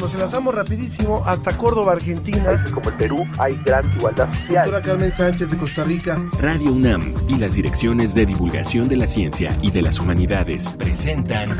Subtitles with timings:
[0.00, 2.64] Nos enlazamos rapidísimo hasta Córdoba, Argentina.
[2.72, 4.70] Como el Perú hay gran igualdad social.
[4.70, 6.16] Doctora Carmen Sánchez de Costa Rica.
[6.40, 11.50] Radio UNAM y las direcciones de divulgación de la ciencia y de las humanidades presentan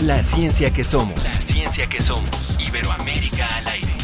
[0.00, 1.16] La ciencia que somos.
[1.16, 2.58] La ciencia que somos.
[2.60, 3.94] Iberoamérica al aire.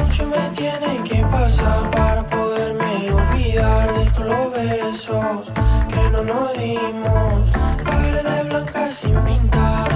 [0.00, 5.52] Mucho me tiene que pasar para poderme olvidar de todos los besos
[5.88, 7.50] que no nos dimos.
[7.84, 9.95] Paredes blancas sin pintar,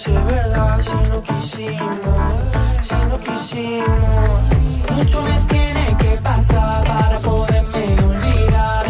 [0.00, 1.76] si no quisimos,
[2.82, 4.96] si no quisimos.
[4.96, 8.80] Mucho me tiene que pasar para poderme olvidar.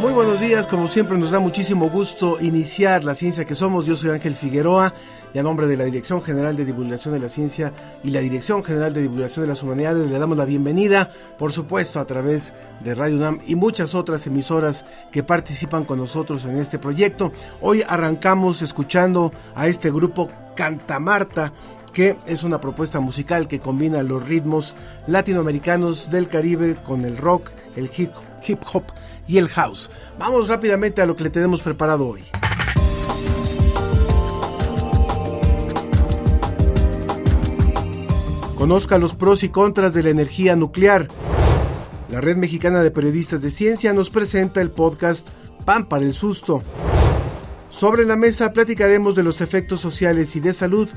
[0.00, 3.86] Muy buenos días, como siempre nos da muchísimo gusto iniciar la ciencia que somos.
[3.86, 4.94] Yo soy Ángel Figueroa
[5.32, 8.64] y a nombre de la Dirección General de Divulgación de la Ciencia y la Dirección
[8.64, 12.94] General de Divulgación de las Humanidades le damos la bienvenida, por supuesto, a través de
[12.94, 17.32] Radio UNAM y muchas otras emisoras que participan con nosotros en este proyecto.
[17.60, 21.52] Hoy arrancamos escuchando a este grupo Cantamarta
[21.92, 27.50] que es una propuesta musical que combina los ritmos latinoamericanos del Caribe con el rock,
[27.76, 28.84] el hip hop
[29.26, 29.90] y el house.
[30.18, 32.24] Vamos rápidamente a lo que le tenemos preparado hoy.
[38.60, 41.08] Conozca los pros y contras de la energía nuclear.
[42.10, 45.28] La Red Mexicana de Periodistas de Ciencia nos presenta el podcast
[45.64, 46.62] Pan para el Susto.
[47.70, 50.90] Sobre la mesa platicaremos de los efectos sociales y de salud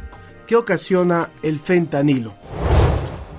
[0.45, 2.33] que ocasiona el fentanilo.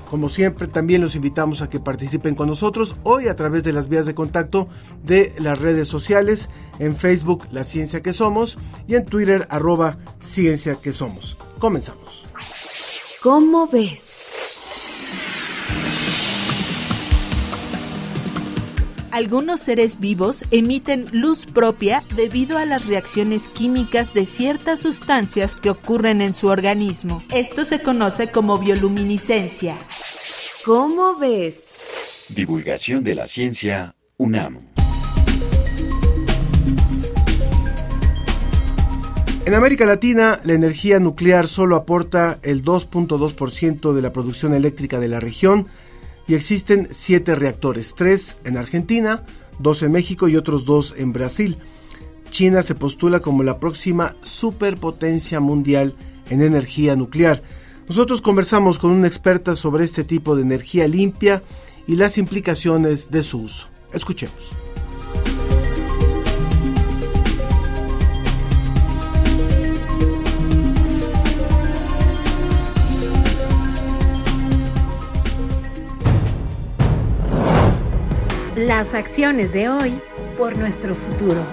[0.08, 3.90] Como siempre, también los invitamos a que participen con nosotros hoy a través de las
[3.90, 4.68] vías de contacto
[5.02, 10.76] de las redes sociales, en Facebook La Ciencia que Somos y en Twitter arroba Ciencia
[10.76, 11.36] que Somos.
[11.58, 12.24] Comenzamos.
[13.22, 14.13] ¿Cómo ves?
[19.14, 25.70] Algunos seres vivos emiten luz propia debido a las reacciones químicas de ciertas sustancias que
[25.70, 27.22] ocurren en su organismo.
[27.32, 29.76] Esto se conoce como bioluminiscencia.
[30.64, 32.32] ¿Cómo ves?
[32.34, 34.58] Divulgación de la ciencia UNAM.
[39.46, 45.06] En América Latina, la energía nuclear solo aporta el 2.2% de la producción eléctrica de
[45.06, 45.68] la región
[46.26, 49.24] y existen siete reactores, tres en Argentina,
[49.58, 51.58] dos en México y otros dos en Brasil.
[52.30, 55.94] China se postula como la próxima superpotencia mundial
[56.30, 57.42] en energía nuclear.
[57.88, 61.42] Nosotros conversamos con una experta sobre este tipo de energía limpia
[61.86, 63.68] y las implicaciones de su uso.
[63.92, 64.63] Escuchemos.
[78.56, 80.00] Las acciones de hoy
[80.38, 81.44] por nuestro futuro.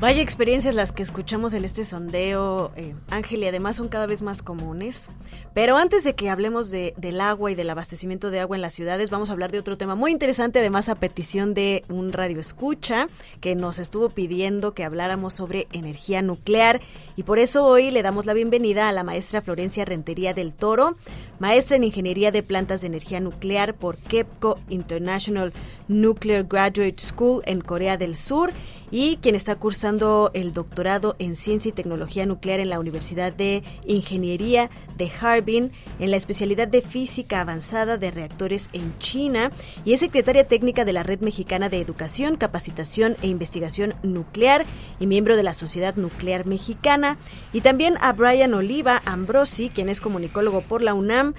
[0.00, 4.22] Vaya experiencias las que escuchamos en este sondeo, eh, Ángel, y además son cada vez
[4.22, 5.10] más comunes.
[5.54, 8.74] Pero antes de que hablemos de, del agua y del abastecimiento de agua en las
[8.74, 12.38] ciudades, vamos a hablar de otro tema muy interesante, además a petición de un radio
[12.38, 13.08] escucha
[13.40, 16.80] que nos estuvo pidiendo que habláramos sobre energía nuclear.
[17.16, 20.96] Y por eso hoy le damos la bienvenida a la maestra Florencia Rentería del Toro,
[21.40, 25.52] maestra en Ingeniería de Plantas de Energía Nuclear por KEPCO International
[25.88, 28.52] Nuclear Graduate School en Corea del Sur
[28.90, 33.62] y quien está cursando el doctorado en Ciencia y Tecnología Nuclear en la Universidad de
[33.86, 39.50] Ingeniería de Harbin en la especialidad de Física Avanzada de Reactores en China
[39.84, 44.64] y es secretaria técnica de la Red Mexicana de Educación, Capacitación e Investigación Nuclear
[44.98, 47.18] y miembro de la Sociedad Nuclear Mexicana.
[47.52, 51.34] Y también a Brian Oliva Ambrosi, quien es comunicólogo por la UNAM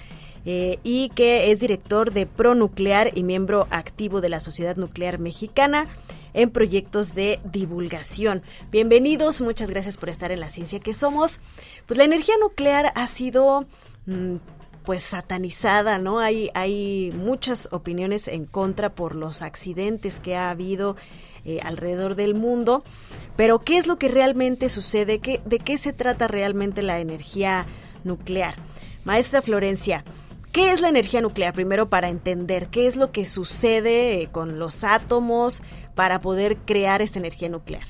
[0.45, 5.87] eh, y que es director de Pronuclear y miembro activo de la Sociedad Nuclear Mexicana
[6.33, 8.43] en proyectos de divulgación.
[8.71, 11.41] Bienvenidos, muchas gracias por estar en la ciencia que somos.
[11.85, 13.65] Pues la energía nuclear ha sido
[14.05, 14.35] mm,
[14.83, 16.19] pues satanizada, ¿no?
[16.19, 20.95] Hay, hay muchas opiniones en contra por los accidentes que ha habido
[21.45, 22.83] eh, alrededor del mundo.
[23.35, 25.19] Pero, ¿qué es lo que realmente sucede?
[25.19, 27.65] ¿Qué, ¿De qué se trata realmente la energía
[28.03, 28.55] nuclear?
[29.05, 30.03] Maestra Florencia,
[30.51, 31.53] ¿Qué es la energía nuclear?
[31.53, 35.61] Primero para entender qué es lo que sucede eh, con los átomos
[35.99, 37.83] para poder crear esta energía nuclear.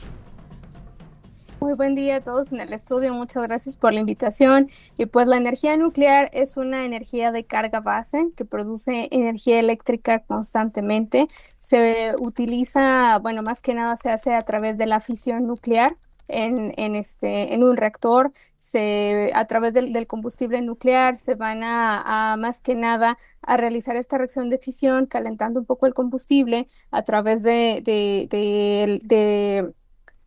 [1.59, 4.67] Muy buen día a todos en el estudio, muchas gracias por la invitación.
[4.97, 10.23] Y pues la energía nuclear es una energía de carga base que produce energía eléctrica
[10.23, 11.27] constantemente.
[11.59, 15.95] Se utiliza, bueno, más que nada se hace a través de la fisión nuclear,
[16.29, 22.35] en, en, este, en un reactor, se, a través del, combustible nuclear se van a,
[22.37, 27.03] más que nada a realizar esta reacción de fisión, calentando un poco el combustible a
[27.03, 29.73] través de, de,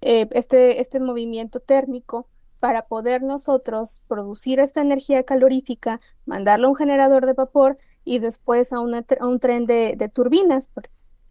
[0.01, 2.27] eh, este, este movimiento térmico
[2.59, 8.73] para poder nosotros producir esta energía calorífica, mandarla a un generador de vapor y después
[8.73, 10.71] a, a un tren de, turbinas,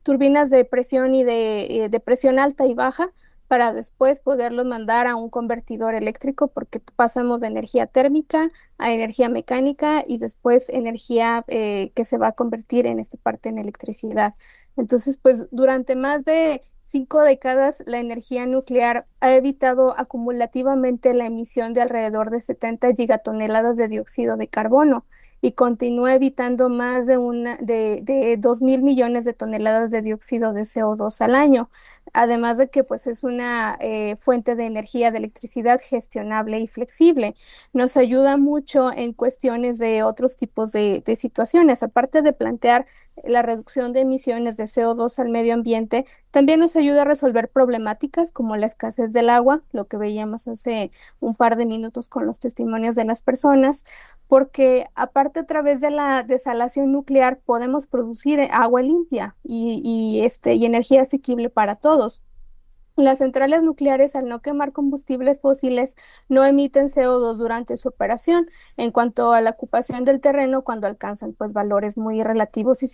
[0.04, 3.12] turbinas de presión y de, eh, de presión alta y baja,
[3.52, 9.28] para después poderlos mandar a un convertidor eléctrico porque pasamos de energía térmica a energía
[9.28, 14.34] mecánica y después energía eh, que se va a convertir en esta parte en electricidad.
[14.78, 21.74] Entonces, pues durante más de cinco décadas la energía nuclear ha evitado acumulativamente la emisión
[21.74, 25.06] de alrededor de 70 gigatoneladas de dióxido de carbono
[25.42, 30.54] y continúa evitando más de, una, de, de 2 mil millones de toneladas de dióxido
[30.54, 31.70] de CO2 al año,
[32.14, 37.34] además de que pues es una eh, fuente de energía de electricidad gestionable y flexible.
[37.74, 42.86] Nos ayuda mucho en cuestiones de otros tipos de, de situaciones, aparte de plantear
[43.24, 48.32] la reducción de emisiones de CO2 al medio ambiente, también nos ayuda a resolver problemáticas
[48.32, 52.40] como la escasez del agua, lo que veíamos hace un par de minutos con los
[52.40, 53.84] testimonios de las personas,
[54.28, 60.66] porque aparte a través de la desalación nuclear podemos producir agua limpia y, este, y
[60.66, 62.24] energía asequible para todos.
[63.02, 65.96] Las centrales nucleares, al no quemar combustibles fósiles,
[66.30, 68.48] no emiten CO2 durante su operación.
[68.78, 72.88] En cuanto a la ocupación del terreno, cuando alcanzan pues valores muy relativos y,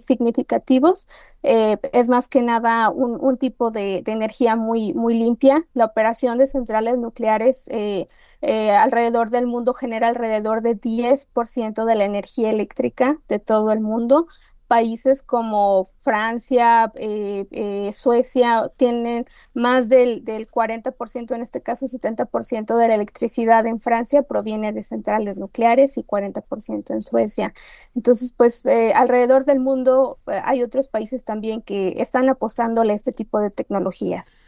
[0.00, 1.08] significativos,
[1.42, 5.66] eh, es más que nada un, tipo de, energía muy, limpia.
[5.74, 8.06] La operación de centrales nucleares eh,
[8.40, 13.80] eh, alrededor del mundo genera alrededor de 10% de la energía eléctrica de todo el
[13.80, 14.26] mundo
[14.66, 22.76] países como Francia, eh, eh, Suecia tienen más del, del 40%, en este caso 70%
[22.76, 27.52] de la electricidad en Francia proviene de centrales nucleares y 40% en Suecia.
[27.94, 33.12] Entonces, pues eh, alrededor del mundo hay otros países también que están apostándole a este
[33.12, 34.40] tipo de tecnologías.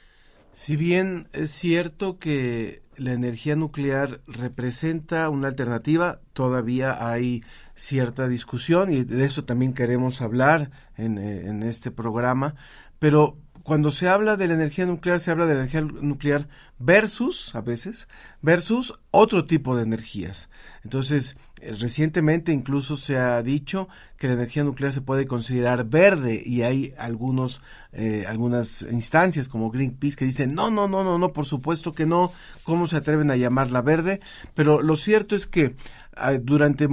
[0.59, 7.45] Si bien es cierto que la energía nuclear representa una alternativa, todavía hay
[7.75, 12.55] cierta discusión y de eso también queremos hablar en, eh, en este programa,
[12.99, 13.37] pero
[13.67, 16.47] cuando se habla de la energía nuclear, se habla de la energía nuclear
[16.79, 18.07] versus, a veces,
[18.41, 20.51] versus otro tipo de energías.
[20.85, 26.41] Entonces, eh, recientemente incluso se ha dicho que la energía nuclear se puede considerar verde
[26.47, 27.61] y hay algunos,
[27.93, 32.07] eh, algunas instancias como Greenpeace que dicen, no, no, no, no, no, por supuesto que
[32.07, 32.31] no,
[32.63, 34.21] ¿cómo se atreven a llamarla verde?
[34.55, 35.75] Pero lo cierto es que
[36.15, 36.87] ah, durante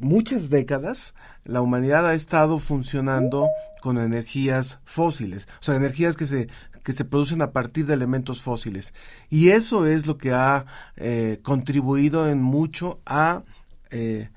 [0.00, 1.14] muchas décadas
[1.44, 3.48] la humanidad ha estado funcionando
[3.80, 6.48] con energías fósiles, o sea, energías que se
[6.82, 8.94] que se producen a partir de elementos fósiles.
[9.28, 10.66] Y eso es lo que ha
[10.96, 13.42] eh, contribuido en mucho a
[13.90, 14.30] eh,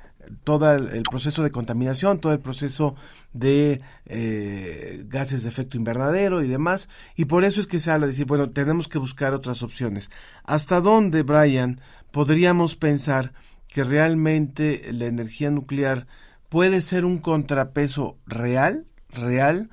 [0.44, 2.96] todo el, proceso de contaminación, todo el proceso
[3.34, 6.90] de eh, gases de efecto invernadero y demás.
[7.16, 10.10] Y por eso es que se habla de decir, bueno, tenemos que buscar otras opciones.
[10.44, 11.82] ¿Hasta dónde, Brian,
[12.12, 13.34] podríamos pensar
[13.74, 16.06] que realmente la energía nuclear
[16.50, 19.72] puede ser un contrapeso real, real,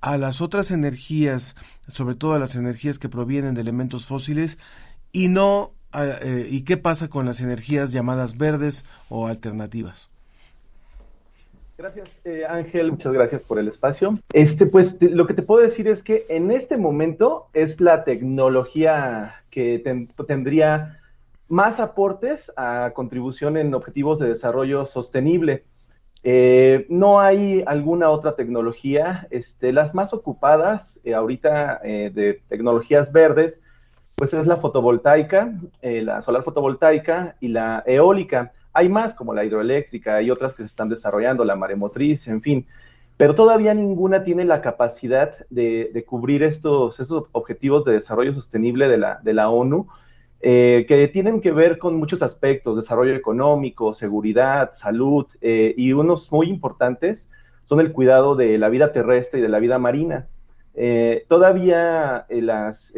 [0.00, 1.56] a las otras energías,
[1.88, 4.56] sobre todo a las energías que provienen de elementos fósiles,
[5.12, 10.10] y no eh, y qué pasa con las energías llamadas verdes o alternativas.
[11.76, 12.92] Gracias, eh, Ángel.
[12.92, 14.16] Muchas gracias por el espacio.
[14.32, 19.42] Este, pues, lo que te puedo decir es que en este momento es la tecnología
[19.50, 19.82] que
[20.28, 20.99] tendría
[21.50, 25.64] más aportes a contribución en objetivos de desarrollo sostenible.
[26.22, 29.26] Eh, no hay alguna otra tecnología.
[29.30, 33.60] Este, las más ocupadas eh, ahorita eh, de tecnologías verdes,
[34.14, 35.52] pues es la fotovoltaica,
[35.82, 38.52] la solar fotovoltaica y la eólica.
[38.72, 42.66] Hay más como la hidroeléctrica, y otras que se están desarrollando, la maremotriz, en fin.
[43.16, 48.98] Pero todavía ninguna tiene la capacidad de, cubrir estos, estos objetivos de desarrollo sostenible de
[48.98, 49.88] la, de la ONU
[50.42, 56.32] eh, que tienen que ver con muchos aspectos, desarrollo económico, seguridad, salud, eh, y unos
[56.32, 57.28] muy importantes
[57.64, 60.28] son el cuidado de la vida terrestre y de la vida marina.
[60.74, 62.92] Eh, todavía las,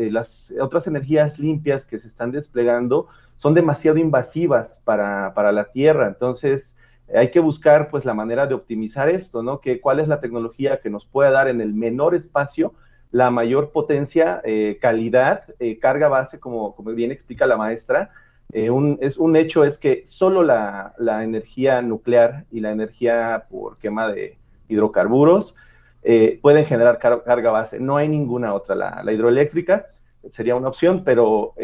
[0.61, 6.77] otras energías limpias que se están desplegando son demasiado invasivas para, para la Tierra, entonces
[7.13, 9.61] hay que buscar pues la manera de optimizar esto, ¿no?
[9.61, 12.73] Que, ¿Cuál es la tecnología que nos pueda dar en el menor espacio
[13.13, 18.11] la mayor potencia, eh, calidad, eh, carga base, como, como bien explica la maestra.
[18.53, 23.45] Eh, un, es, un hecho es que solo la, la, energía nuclear y la energía
[23.51, 24.39] por quema de
[24.69, 25.55] hidrocarburos
[26.43, 27.79] pueden generar carga base.
[27.79, 28.75] No hay ninguna otra.
[28.75, 29.87] La, la hidroeléctrica
[30.33, 31.55] sería una opción, pero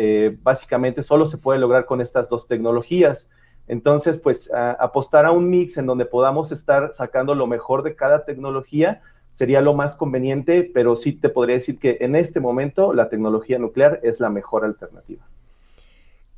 [0.43, 3.29] básicamente solo se puede lograr con estas dos tecnologías.
[3.67, 8.25] Entonces, pues apostar a un mix en donde podamos estar sacando lo mejor de cada
[8.25, 9.03] tecnología
[9.39, 13.57] sería lo más conveniente, pero sí te podría decir que en este momento la tecnología
[13.61, 15.25] nuclear es la mejor alternativa.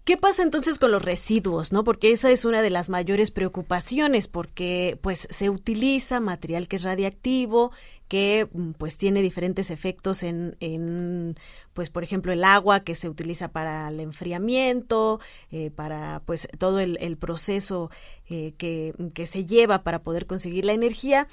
[0.05, 1.83] ¿Qué pasa entonces con los residuos, no?
[1.83, 6.83] Porque esa es una de las mayores preocupaciones, porque pues se utiliza material que es
[6.83, 7.73] radiactivo,
[8.07, 11.37] que mm, pues tiene diferentes efectos en, en
[11.73, 15.21] pues por ejemplo el agua que se utiliza para el enfriamiento,
[15.53, 17.91] eh, para pues todo el, proceso
[18.29, 21.29] eh, que, que se lleva para poder conseguir la energía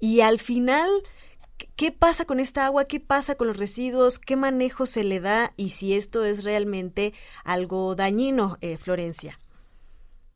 [0.00, 0.88] y al final,
[1.76, 2.84] ¿qué pasa con esta agua?
[2.84, 4.18] ¿Qué pasa con los residuos?
[4.18, 5.52] ¿Qué manejo se le da?
[5.56, 7.12] Y si esto es realmente
[7.44, 9.38] algo dañino, eh, Florencia.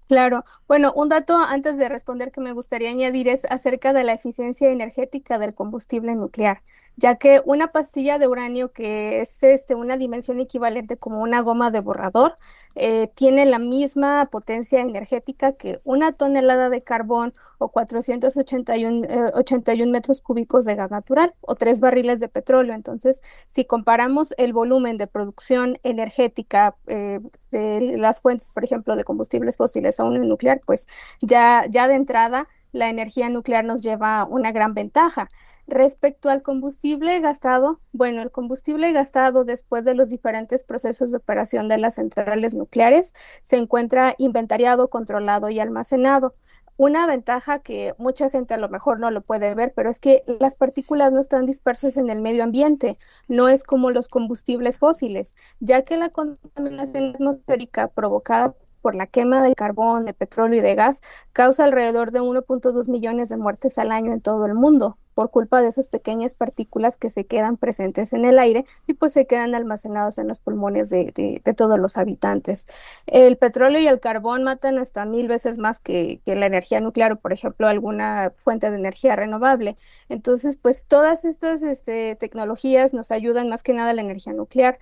[0.09, 0.45] Claro.
[0.69, 4.71] Bueno, un dato antes de responder que me gustaría añadir es acerca de la eficiencia
[4.71, 6.61] energética del combustible nuclear
[6.97, 11.71] ya que una pastilla de uranio que es este, una dimensión equivalente como una goma
[11.71, 12.35] de borrador
[12.75, 19.93] eh, tiene la misma potencia energética que una tonelada de carbón o 481 81 eh,
[19.93, 22.75] metros cúbicos de gas natural o tres barriles de petróleo.
[22.75, 27.21] Entonces, si comparamos el volumen de producción energética eh,
[27.51, 30.89] de las fuentes, por ejemplo, de combustibles fósiles a una nuclear, pues
[31.21, 35.29] ya, ya de entrada la energía nuclear nos lleva una gran ventaja.
[35.69, 41.69] Respecto al combustible gastado, bueno, el combustible gastado después de los diferentes procesos de operación
[41.69, 46.35] de las centrales nucleares se encuentra inventariado, controlado y almacenado.
[46.77, 50.25] Una ventaja que mucha gente a lo mejor no lo puede ver, pero es que
[50.41, 52.97] las partículas no están dispersas en el medio ambiente,
[53.29, 59.43] no es como los combustibles fósiles, ya que la contaminación atmosférica provocada por la quema
[59.43, 61.01] de carbón, de petróleo y de gas
[61.33, 65.61] causa alrededor de 1.2 millones de muertes al año en todo el mundo por culpa
[65.61, 69.55] de esas pequeñas partículas que se quedan presentes en el aire y pues se quedan
[69.55, 73.03] almacenados en los pulmones de, de, todos los habitantes.
[73.07, 77.13] El petróleo y el carbón matan hasta mil veces más que, que, la energía nuclear
[77.13, 79.75] o por ejemplo alguna fuente de energía renovable.
[80.09, 84.79] Entonces pues todas estas este, tecnologías nos ayudan más que nada a la energía nuclear.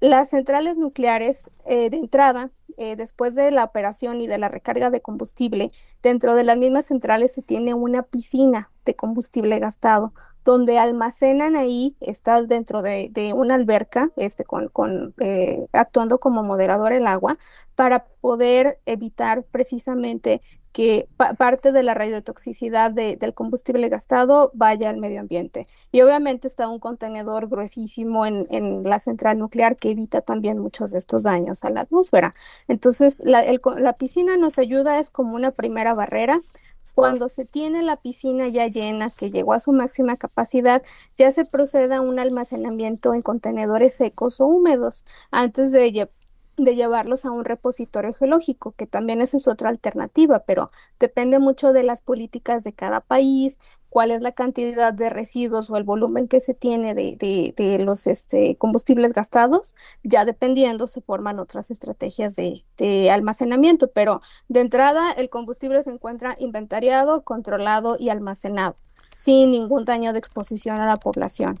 [0.00, 4.90] Las centrales nucleares eh, de entrada eh, después de la operación y de la recarga
[4.90, 5.68] de combustible,
[6.02, 10.12] dentro de las mismas centrales se tiene una piscina de combustible gastado,
[10.44, 16.92] donde almacenan ahí, está dentro de, una alberca, este, con, con eh, actuando como moderador
[16.92, 17.36] el agua,
[17.74, 20.42] para poder evitar precisamente
[20.74, 25.68] que parte de la radiotoxicidad del combustible gastado vaya al medio ambiente.
[25.92, 30.98] Y obviamente está un contenedor gruesísimo en, la central nuclear que evita también muchos de
[30.98, 32.34] estos daños a la atmósfera.
[32.66, 33.44] Entonces, la,
[33.78, 36.40] la piscina nos ayuda, es como una primera barrera.
[36.96, 40.82] Cuando se tiene la piscina ya llena, que llegó a su máxima capacidad,
[41.16, 46.08] ya se procede a un almacenamiento en contenedores secos o húmedos antes de,
[46.56, 50.68] de llevarlos a un repositorio geológico, que también esa es otra alternativa, pero
[50.98, 53.58] depende mucho de las políticas de cada país,
[53.88, 58.08] cuál es la cantidad de residuos o el volumen que se tiene de, de, los
[58.08, 65.12] este, combustibles gastados, ya dependiendo se forman otras estrategias de, de almacenamiento, pero de entrada
[65.12, 68.76] el combustible se encuentra inventariado, controlado y almacenado,
[69.10, 71.60] sin ningún daño de exposición a la población.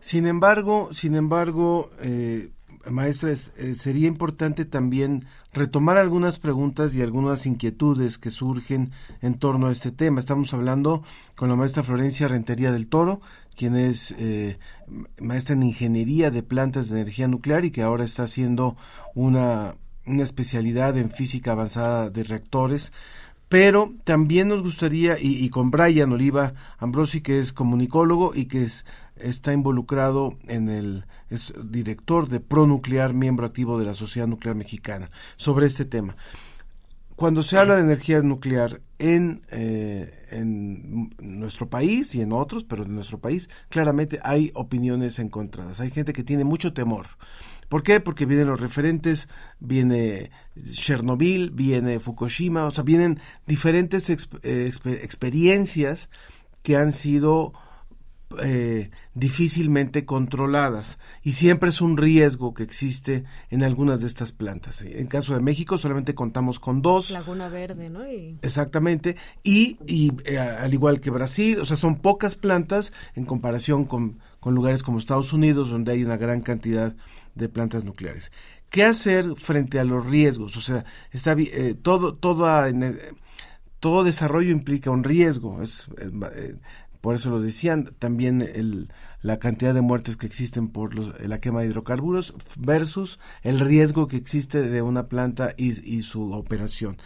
[0.00, 2.50] Sin embargo, sin embargo, eh,
[2.90, 8.92] maestra, eh, sería importante también retomar algunas preguntas y algunas inquietudes que surgen
[9.22, 10.20] en torno a este tema.
[10.20, 11.02] Estamos hablando
[11.36, 13.20] con la maestra Florencia Rentería del Toro,
[13.56, 14.58] quien es eh,
[15.20, 18.76] maestra en ingeniería de plantas de energía nuclear y que ahora está haciendo
[19.14, 22.92] una, una especialidad en física avanzada de reactores
[23.48, 28.64] pero también nos gustaría, y, y, con Brian Oliva Ambrosi, que es comunicólogo y que
[28.64, 28.84] es
[29.20, 35.10] está involucrado en el es director de Pronuclear, miembro activo de la Sociedad Nuclear Mexicana,
[35.36, 36.16] sobre este tema.
[37.16, 42.84] Cuando se habla de energía nuclear en, eh, en nuestro país y en otros, pero
[42.84, 45.80] en nuestro país, claramente hay opiniones encontradas.
[45.80, 47.06] Hay gente que tiene mucho temor.
[47.68, 48.00] ¿Por qué?
[48.00, 50.30] Porque vienen los referentes, viene
[50.72, 56.08] Chernobyl, viene Fukushima, o sea, vienen diferentes eh, experiencias
[56.62, 57.52] que han sido
[58.42, 64.82] eh, difícilmente controladas y siempre es un riesgo que existe en algunas de estas plantas.
[64.82, 67.10] En caso de México solamente contamos con dos.
[67.10, 68.04] Laguna Verde, ¿no?
[68.42, 69.16] Exactamente.
[69.42, 74.18] Y, y eh, al igual que Brasil, o sea, son pocas plantas en comparación con,
[74.40, 76.94] con lugares como Estados Unidos donde hay una gran cantidad
[77.34, 78.30] de plantas nucleares.
[78.68, 80.56] ¿Qué hacer frente a los riesgos?
[80.58, 82.98] O sea, está eh, todo, todo, en
[83.80, 85.62] todo desarrollo implica un riesgo.
[85.62, 86.56] Es, eh,
[87.00, 88.88] por eso lo decían, también el,
[89.22, 94.06] la cantidad de muertes que existen por los, la quema de hidrocarburos versus el riesgo
[94.06, 96.96] que existe de una planta y, y su operación.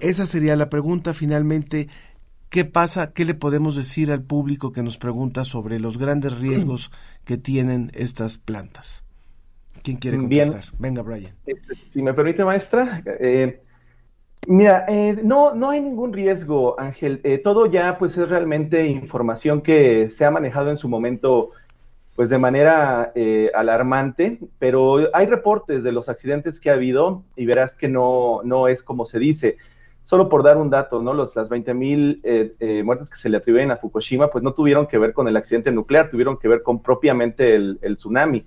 [0.00, 1.88] Esa sería la pregunta finalmente.
[2.48, 3.12] ¿Qué pasa?
[3.12, 6.90] ¿Qué le podemos decir al público que nos pregunta sobre los grandes riesgos
[7.24, 9.04] que tienen estas plantas?
[9.82, 10.64] ¿Quién quiere contestar?
[10.78, 11.34] Venga, Brian.
[11.46, 13.02] Este, si me permite, maestra.
[13.06, 13.62] Eh,
[14.48, 17.20] Mira, eh, no, no hay ningún riesgo, Ángel.
[17.22, 21.50] Eh, todo ya pues es realmente información que se ha manejado en su momento
[22.16, 27.46] pues de manera eh, alarmante, pero hay reportes de los accidentes que ha habido y
[27.46, 29.58] verás que no, no es como se dice.
[30.02, 31.14] Solo por dar un dato, ¿no?
[31.14, 34.98] Los, las 20.000 mil muertes que se le atribuyen a Fukushima pues no tuvieron que
[34.98, 38.44] ver con el accidente nuclear, tuvieron que ver con propiamente el tsunami.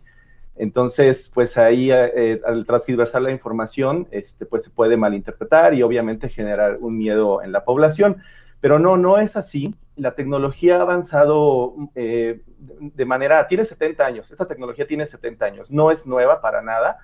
[0.57, 6.29] Entonces, pues ahí eh, al transversar la información, este, pues se puede malinterpretar y obviamente
[6.29, 8.17] generar un miedo en la población.
[8.61, 9.75] Pero no, no es así.
[9.97, 15.71] La tecnología ha avanzado eh, de manera, tiene 70 años, esta tecnología tiene 70 años,
[15.71, 16.99] no es nueva para nada,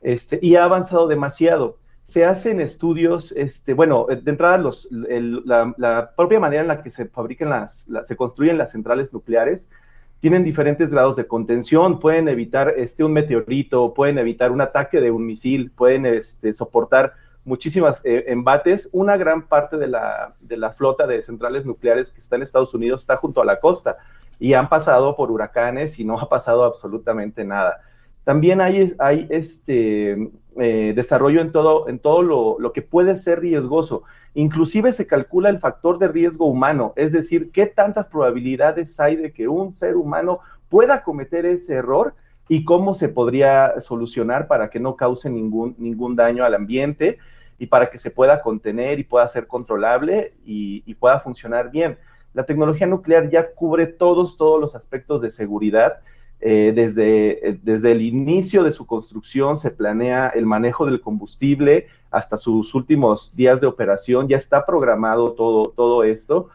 [0.00, 1.78] este, y ha avanzado demasiado.
[2.04, 7.50] Se hacen estudios, este, bueno, de entrada la, propia manera en la que se fabrican
[7.50, 9.70] las, se construyen las centrales nucleares,
[10.20, 15.10] tienen diferentes grados de contención, pueden evitar este, un meteorito, pueden evitar un ataque de
[15.10, 18.88] un misil, pueden este, soportar muchísimas eh, embates.
[18.92, 22.74] Una gran parte de la, de la flota de centrales nucleares que está en Estados
[22.74, 23.98] Unidos está junto a la costa
[24.38, 27.80] y han pasado por huracanes y no ha pasado absolutamente nada.
[28.24, 33.40] También hay, hay este, eh, desarrollo en todo, en todo lo, lo, que puede ser
[33.40, 34.02] riesgoso.
[34.36, 39.32] Inclusive se calcula el factor de riesgo humano, es decir, qué tantas probabilidades hay de
[39.32, 42.14] que un ser humano pueda cometer ese error
[42.46, 47.16] y cómo se podría solucionar para que no cause ningún, ningún daño al ambiente
[47.58, 51.96] y para que se pueda contener y pueda ser controlable y, pueda funcionar bien.
[52.34, 56.00] La tecnología nuclear ya cubre todos, todos los aspectos de seguridad
[56.42, 61.86] eh, desde, eh, desde el inicio de su construcción se planea el manejo del combustible
[62.10, 66.48] hasta sus últimos días de operación, ya está programado todo, todo esto.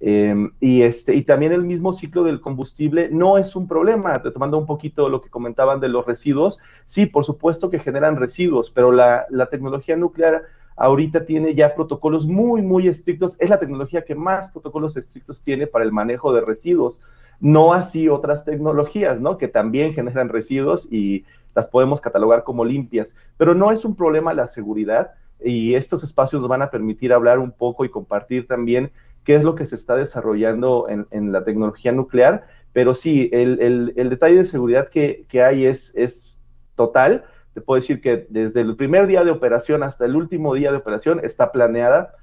[0.00, 4.56] Em, y, este, y también el mismo ciclo del combustible no es un problema, retomando
[4.56, 8.92] un poquito lo que comentaban de los residuos, sí, por supuesto que generan residuos, pero
[8.92, 10.44] la, la tecnología nuclear
[10.76, 15.66] ahorita tiene ya protocolos muy, muy estrictos, es la tecnología que más protocolos estrictos tiene
[15.66, 17.00] para el manejo de residuos
[17.40, 19.38] no así otras tecnologías, ¿no?
[19.38, 24.34] Que también generan residuos y las podemos catalogar como limpias, pero no es un problema
[24.34, 28.90] la seguridad y estos espacios van a permitir hablar un poco y compartir también
[29.24, 34.36] qué es lo que se está desarrollando en, la tecnología nuclear, pero sí, el, detalle
[34.36, 36.38] de seguridad que, hay es, es
[36.76, 37.24] total.
[37.52, 40.78] Te puedo decir que desde el primer día de operación hasta el último día de
[40.78, 42.14] operación está planeada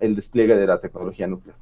[0.00, 1.56] el despliegue de la tecnología nuclear.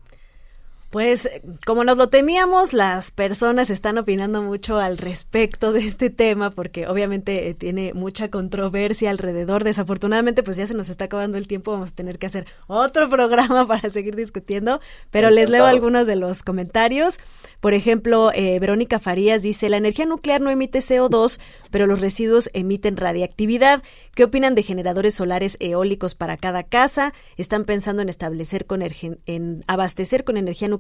[0.91, 1.29] Pues
[1.67, 6.87] como nos lo temíamos, las personas están opinando mucho al respecto de este tema porque
[6.87, 9.65] obviamente eh, tiene mucha controversia alrededor.
[9.65, 13.07] Desafortunadamente pues ya se nos está acabando el tiempo, vamos a tener que hacer otro
[13.11, 17.19] programa para seguir discutiendo, pero les leo algunos de los comentarios.
[17.61, 21.39] Por ejemplo, eh, Verónica Farías dice, la energía nuclear no emite CO2,
[21.71, 23.83] pero los residuos emiten radiactividad.
[24.15, 27.13] ¿Qué opinan de generadores solares eólicos para cada casa?
[27.37, 30.78] ¿Están pensando en establecer con en abastecer con energía nuclear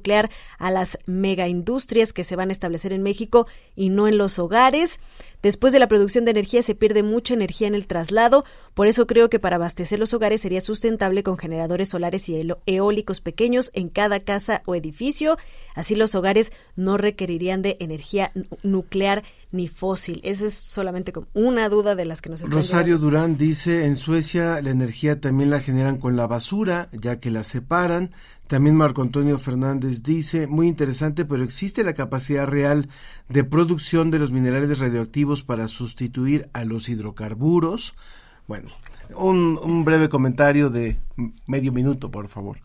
[0.58, 5.00] a las megaindustrias que se van a establecer en México y no en los hogares?
[5.42, 9.06] Después de la producción de energía se pierde mucha energía en el traslado, por eso
[9.06, 13.88] creo que para abastecer los hogares sería sustentable con generadores solares y eólicos pequeños en
[13.88, 15.36] cada casa o edificio.
[15.74, 18.32] Así los hogares no requerirían de energía
[18.64, 20.20] nuclear ni fósil.
[20.24, 24.60] Esa es solamente una duda de las que nos están Rosario Durán dice, en Suecia
[24.60, 28.12] la energía también la generan con la basura, ya que la separan.
[28.48, 32.88] También Marco Antonio Fernández dice, muy interesante, pero existe la capacidad real
[33.28, 37.94] de producción de los minerales radioactivos para sustituir a los hidrocarburos.
[38.46, 38.70] Bueno,
[39.14, 40.98] un, breve comentario de
[41.46, 42.58] medio minuto, por favor.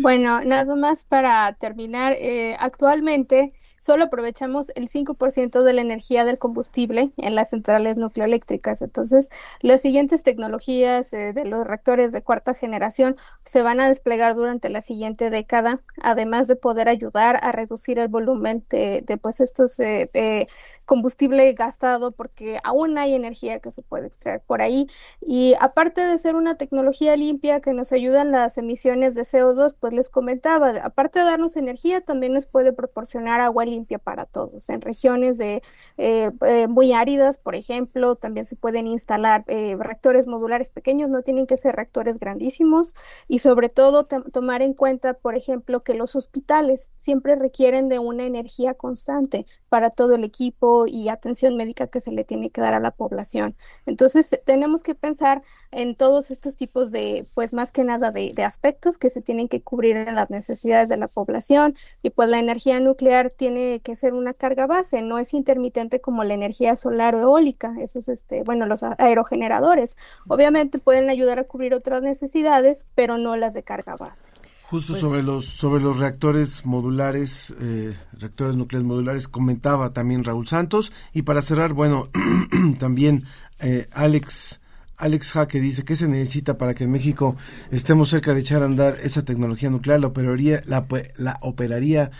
[0.00, 6.38] Bueno, nada más para terminar, eh, actualmente solo aprovechamos el 5% de la energía del
[6.38, 8.82] combustible en las centrales nucleoeléctricas.
[8.82, 14.34] Entonces, las siguientes tecnologías eh, de los reactores de cuarta generación se van a desplegar
[14.34, 19.78] durante la siguiente década, además de poder ayudar a reducir el volumen de, pues estos
[19.80, 20.46] eh, eh,
[20.84, 24.88] combustible gastado, porque aún hay energía que se puede extraer por ahí.
[25.20, 29.65] Y aparte de ser una tecnología limpia que nos ayuda en las emisiones de CO2,
[29.74, 34.68] pues les comentaba, aparte de darnos energía, también nos puede proporcionar agua limpia para todos.
[34.70, 35.62] En regiones de
[35.96, 41.22] eh, eh, muy áridas, por ejemplo, también se pueden instalar eh, reactores modulares pequeños, no
[41.22, 42.94] tienen que ser reactores grandísimos
[43.28, 48.24] y sobre todo tomar en cuenta, por ejemplo, que los hospitales siempre requieren de una
[48.24, 52.74] energía constante para todo el equipo y atención médica que se le tiene que dar
[52.74, 53.56] a la población.
[53.86, 58.44] Entonces, tenemos que pensar en todos estos tipos de, pues más que nada, de, de
[58.44, 62.80] aspectos que se tienen que cubrir las necesidades de la población y pues la energía
[62.80, 67.20] nuclear tiene que ser una carga base, no es intermitente como la energía solar o
[67.20, 69.96] eólica, esos, este, bueno, los aerogeneradores.
[70.28, 74.30] Obviamente pueden ayudar a cubrir otras necesidades, pero no las de carga base.
[74.68, 80.48] Justo pues sobre los sobre los reactores modulares, eh, reactores nucleares modulares, comentaba también Raúl
[80.48, 80.90] Santos.
[81.12, 82.08] Y para cerrar, bueno,
[82.80, 83.24] también
[83.60, 84.60] eh, Alex
[84.98, 87.36] Alex Jaque dice que se necesita para que en México
[87.70, 92.10] estemos cerca de echar a andar esa tecnología nuclear, la operaría la, la operaría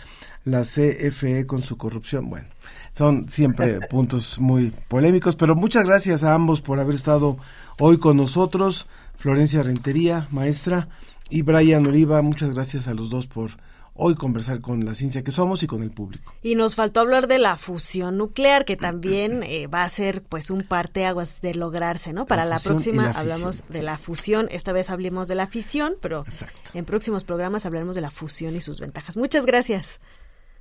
[0.43, 2.29] la CFE con su corrupción.
[2.29, 2.47] Bueno,
[2.93, 7.37] son siempre puntos muy polémicos, pero muchas gracias a ambos por haber estado
[7.79, 8.87] hoy con nosotros.
[9.17, 10.87] Florencia Rentería, maestra,
[11.29, 13.51] y Brian Oliva, muchas gracias a los dos por
[13.97, 16.33] hoy conversar con la ciencia que somos y con el público.
[16.41, 20.49] Y nos faltó hablar de la fusión nuclear, que también eh, va a ser pues
[20.49, 22.25] un parteaguas de lograrse, ¿no?
[22.25, 26.25] Para la, próxima hablamos de la fusión, esta vez hablemos de la fisión, pero
[26.73, 29.17] en próximos programas hablaremos de la fusión y sus ventajas.
[29.17, 29.99] Muchas gracias.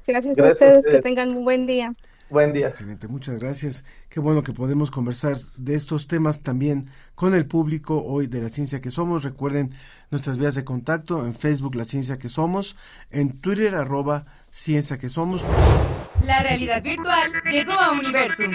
[0.07, 1.93] Gracias, a ustedes, que tengan un buen día.
[2.29, 2.67] Buen día.
[2.69, 3.85] Excelente, muchas gracias.
[4.09, 8.49] Qué bueno que podemos conversar de estos temas también con el público hoy de la
[8.49, 9.23] ciencia que somos.
[9.23, 9.73] Recuerden
[10.11, 12.77] nuestras vías de contacto en Facebook La Ciencia que Somos,
[13.11, 15.43] en Twitter arroba Ciencia que Somos.
[16.25, 18.53] La realidad virtual llegó a Universum.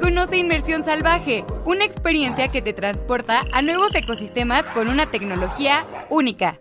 [0.00, 6.58] Conoce Inmersión Salvaje, una experiencia que te transporta a nuevos ecosistemas con una tecnología única.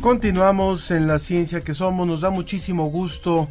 [0.00, 3.48] Continuamos en la ciencia que somos, nos da muchísimo gusto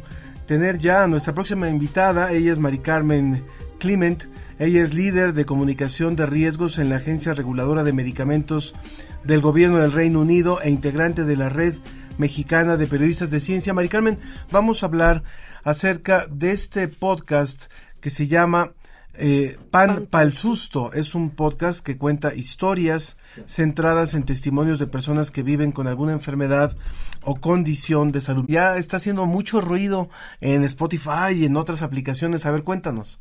[0.50, 2.32] tener ya a nuestra próxima invitada.
[2.32, 3.44] Ella es Mari Carmen
[3.78, 4.24] Clement.
[4.58, 8.74] Ella es líder de comunicación de riesgos en la Agencia Reguladora de Medicamentos
[9.22, 11.74] del Gobierno del Reino Unido e integrante de la Red
[12.18, 13.72] Mexicana de Periodistas de Ciencia.
[13.72, 14.18] Mari Carmen,
[14.50, 15.22] vamos a hablar
[15.62, 18.72] acerca de este podcast que se llama
[19.20, 25.30] eh, Pan Pal Susto es un podcast que cuenta historias centradas en testimonios de personas
[25.30, 26.76] que viven con alguna enfermedad
[27.22, 28.46] o condición de salud.
[28.48, 30.08] Ya está haciendo mucho ruido
[30.40, 32.46] en Spotify y en otras aplicaciones.
[32.46, 33.18] A ver, cuéntanos.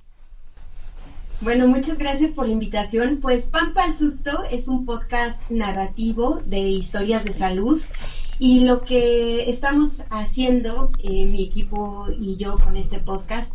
[1.42, 3.20] Bueno, muchas gracias por la invitación.
[3.22, 7.82] Pues Pan Pal Susto es un podcast narrativo de historias de salud
[8.40, 13.54] y lo que estamos haciendo, eh, mi equipo y yo con este podcast,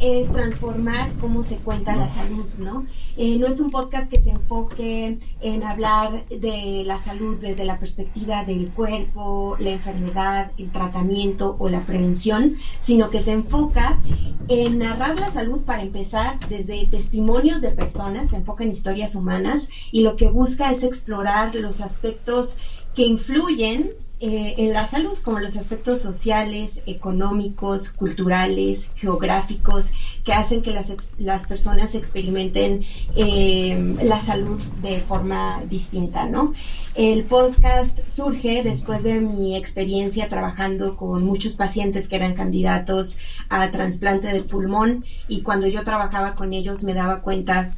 [0.00, 2.86] es transformar cómo se cuenta la salud, ¿no?
[3.18, 7.78] Eh, no es un podcast que se enfoque en hablar de la salud desde la
[7.78, 14.00] perspectiva del cuerpo, la enfermedad, el tratamiento o la prevención, sino que se enfoca
[14.48, 19.68] en narrar la salud para empezar desde testimonios de personas, se enfoca en historias humanas
[19.90, 22.56] y lo que busca es explorar los aspectos
[22.94, 23.92] que influyen
[24.24, 29.90] eh, en la salud, como los aspectos sociales, económicos, culturales, geográficos,
[30.22, 32.84] que hacen que las, las personas experimenten
[33.16, 36.54] eh, la salud de forma distinta, ¿no?
[36.94, 43.72] El podcast surge después de mi experiencia trabajando con muchos pacientes que eran candidatos a
[43.72, 47.72] trasplante de pulmón y cuando yo trabajaba con ellos me daba cuenta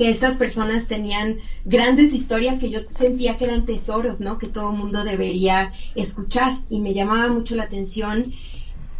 [0.00, 1.36] que estas personas tenían
[1.66, 4.38] grandes historias que yo sentía que eran tesoros, ¿no?
[4.38, 8.32] Que todo mundo debería escuchar y me llamaba mucho la atención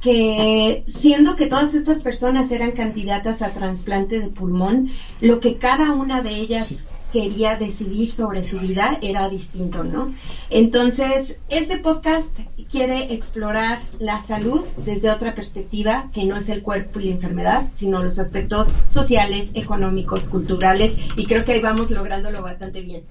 [0.03, 4.91] que siendo que todas estas personas eran candidatas a trasplante de pulmón,
[5.23, 10.15] lo que cada una de ellas quería decidir sobre su vida era distinto, ¿no?
[10.49, 12.31] Entonces, este podcast
[12.71, 17.69] quiere explorar la salud desde otra perspectiva que no es el cuerpo y la enfermedad,
[17.73, 23.03] sino los aspectos sociales, económicos, culturales, y creo que ahí vamos lográndolo bastante bien.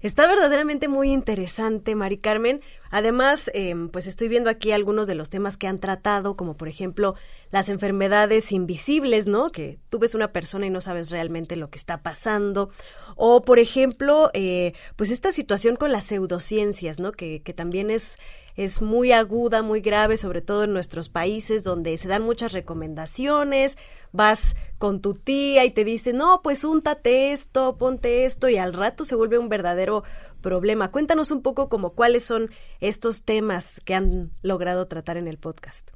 [0.00, 2.60] Está verdaderamente muy interesante, Mari Carmen.
[2.96, 6.66] Además, em, pues estoy viendo aquí algunos de los temas que han tratado, como por
[6.66, 7.14] ejemplo
[7.50, 9.52] las enfermedades invisibles, ¿no?
[9.52, 12.70] Que tú ves una persona y no sabes realmente lo que está pasando.
[13.14, 17.12] O, por ejemplo, eh, pues esta situación con las pseudociencias, ¿no?
[17.12, 18.18] Que, que también es
[18.56, 23.76] es muy aguda, muy grave, sobre todo en nuestros países donde se dan muchas recomendaciones,
[24.12, 28.72] vas con tu tía y te dice, no, pues úntate esto, ponte esto y al
[28.72, 30.04] rato se vuelve un verdadero
[30.40, 30.90] problema.
[30.90, 35.90] Cuéntanos un poco como cuáles son estos temas que han logrado tratar en el podcast.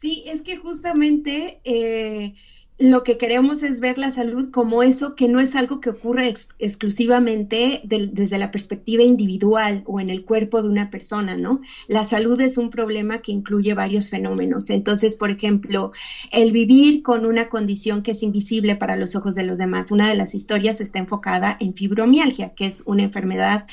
[0.00, 2.34] Sí, es que justamente eh,
[2.82, 6.34] lo que queremos es ver la salud como eso que no es algo que ocurre
[6.58, 11.60] exclusivamente desde la perspectiva individual o en el cuerpo de una persona, ¿no?
[11.86, 14.68] La salud es un problema que incluye varios fenómenos.
[14.70, 15.92] Entonces, por ejemplo,
[16.32, 19.92] el vivir con una condición que es invisible para los ojos de los demás.
[19.92, 23.66] Una de las historias está enfocada en fibromialgia, que es una enfermedad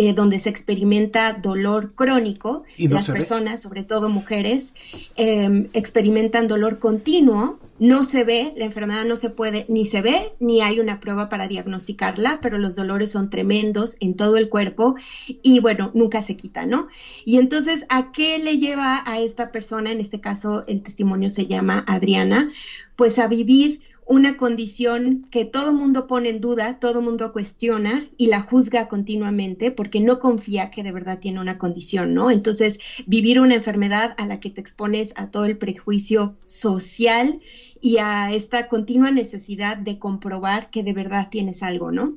[0.00, 2.62] eh, donde se experimenta dolor crónico.
[2.78, 4.72] Las personas, sobre todo mujeres,
[5.16, 7.58] em, experimentan dolor continuo.
[7.80, 11.28] No se ve, la enfermedad no se puede, ni se ve, ni hay una prueba
[11.28, 14.94] para diagnosticarla, pero los dolores son tremendos en todo el cuerpo
[15.42, 16.86] y bueno, nunca se quita, ¿no?
[17.24, 21.48] Y entonces, ¿a qué le lleva a esta persona, en este caso el testimonio se
[21.48, 22.48] llama Adriana,
[22.94, 28.28] pues a vivir una condición que todo mundo pone en duda, todo mundo cuestiona y
[28.28, 32.30] la juzga continuamente porque no confía que de verdad tiene una condición, ¿no?
[32.30, 37.40] Entonces, vivir una enfermedad a la que te expones a todo el prejuicio social
[37.82, 42.16] y a esta continua necesidad de comprobar que de verdad tienes algo, ¿no?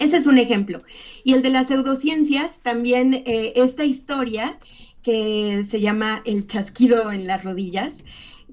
[0.00, 0.78] Ese es un ejemplo.
[1.22, 4.58] Y el de las pseudociencias, también eh, esta historia
[5.02, 8.04] que se llama el chasquido en las rodillas,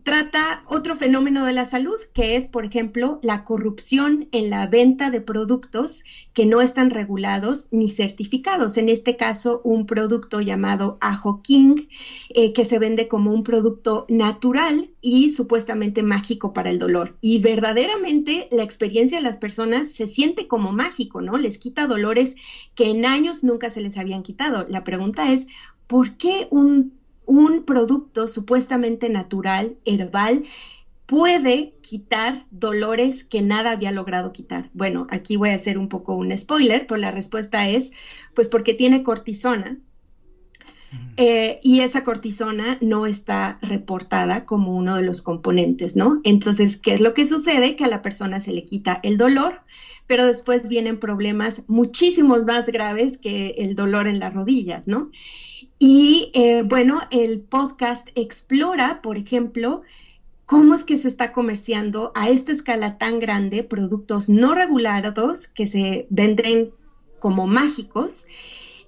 [0.03, 5.09] trata otro fenómeno de la salud, que es, por ejemplo, la corrupción en la venta
[5.11, 8.77] de productos que no están regulados ni certificados.
[8.77, 11.87] En este caso, un producto llamado Ajo King,
[12.29, 17.17] eh, que se vende como un producto natural y supuestamente mágico para el dolor.
[17.21, 21.37] Y verdaderamente la experiencia de las personas se siente como mágico, ¿no?
[21.37, 22.35] Les quita dolores
[22.75, 24.65] que en años nunca se les habían quitado.
[24.69, 25.47] La pregunta es,
[25.87, 26.98] ¿por qué un
[27.29, 30.43] un producto supuestamente natural, herbal,
[31.05, 34.71] puede quitar dolores que nada había logrado quitar.
[34.73, 37.91] Bueno, aquí voy a hacer un poco un spoiler, pero la respuesta es,
[38.33, 39.77] pues porque tiene cortisona.
[41.17, 46.19] Eh, y esa cortisona no está reportada como uno de los componentes, ¿no?
[46.23, 47.75] Entonces, ¿qué es lo que sucede?
[47.75, 49.61] Que a la persona se le quita el dolor,
[50.09, 55.11] pero después vienen problemas muchísimos más graves que el dolor en las rodillas, ¿no?
[55.77, 59.83] Y eh, bueno, el podcast explora, por ejemplo,
[60.47, 65.67] cómo es que se está comerciando a esta escala tan grande productos no regulados que
[65.67, 66.71] se venden
[67.19, 68.25] como mágicos.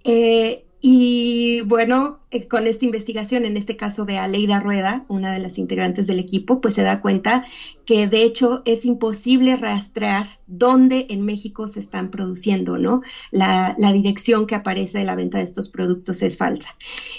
[0.03, 5.37] Eh, y bueno, eh, con esta investigación, en este caso de Aleida Rueda, una de
[5.37, 7.45] las integrantes del equipo, pues se da cuenta
[7.85, 13.01] que de hecho es imposible rastrear dónde en México se están produciendo, ¿no?
[13.29, 16.75] La, dirección que aparece de la venta de estos productos es falsa.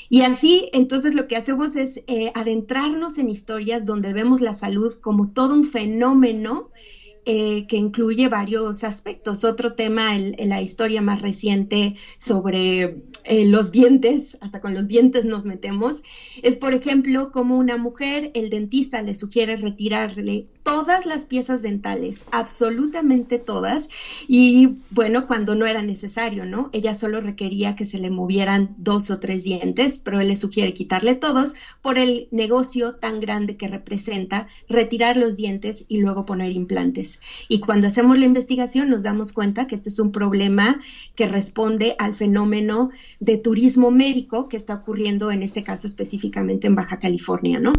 [0.09, 4.93] Y así, entonces lo que hacemos es eh, adentrarnos en historias donde vemos la salud
[5.01, 6.71] como todo un fenómeno
[7.25, 9.45] eh, que incluye varios aspectos.
[9.45, 15.25] Otro tema en, la historia más reciente sobre eh, los dientes, hasta con los dientes
[15.25, 16.03] nos metemos,
[16.43, 22.25] es por ejemplo como una mujer, el dentista le sugiere retirarle todas las piezas dentales,
[22.31, 23.89] absolutamente todas,
[24.29, 26.71] y bueno, cuando no era necesario, ¿no?
[26.73, 30.73] Ella solo requería que se le movieran dos o tres dientes, pero él le sugiere
[30.73, 36.53] quitarle todos por el negocio tan grande que representa retirar los dientes y luego poner
[36.53, 37.21] implantes.
[37.49, 40.79] Y cuando hacemos la investigación nos damos cuenta que este es un problema
[41.17, 46.77] que responde al fenómeno de turismo médico que está ocurriendo en este caso específicamente en
[46.77, 47.73] Baja California, ¿no?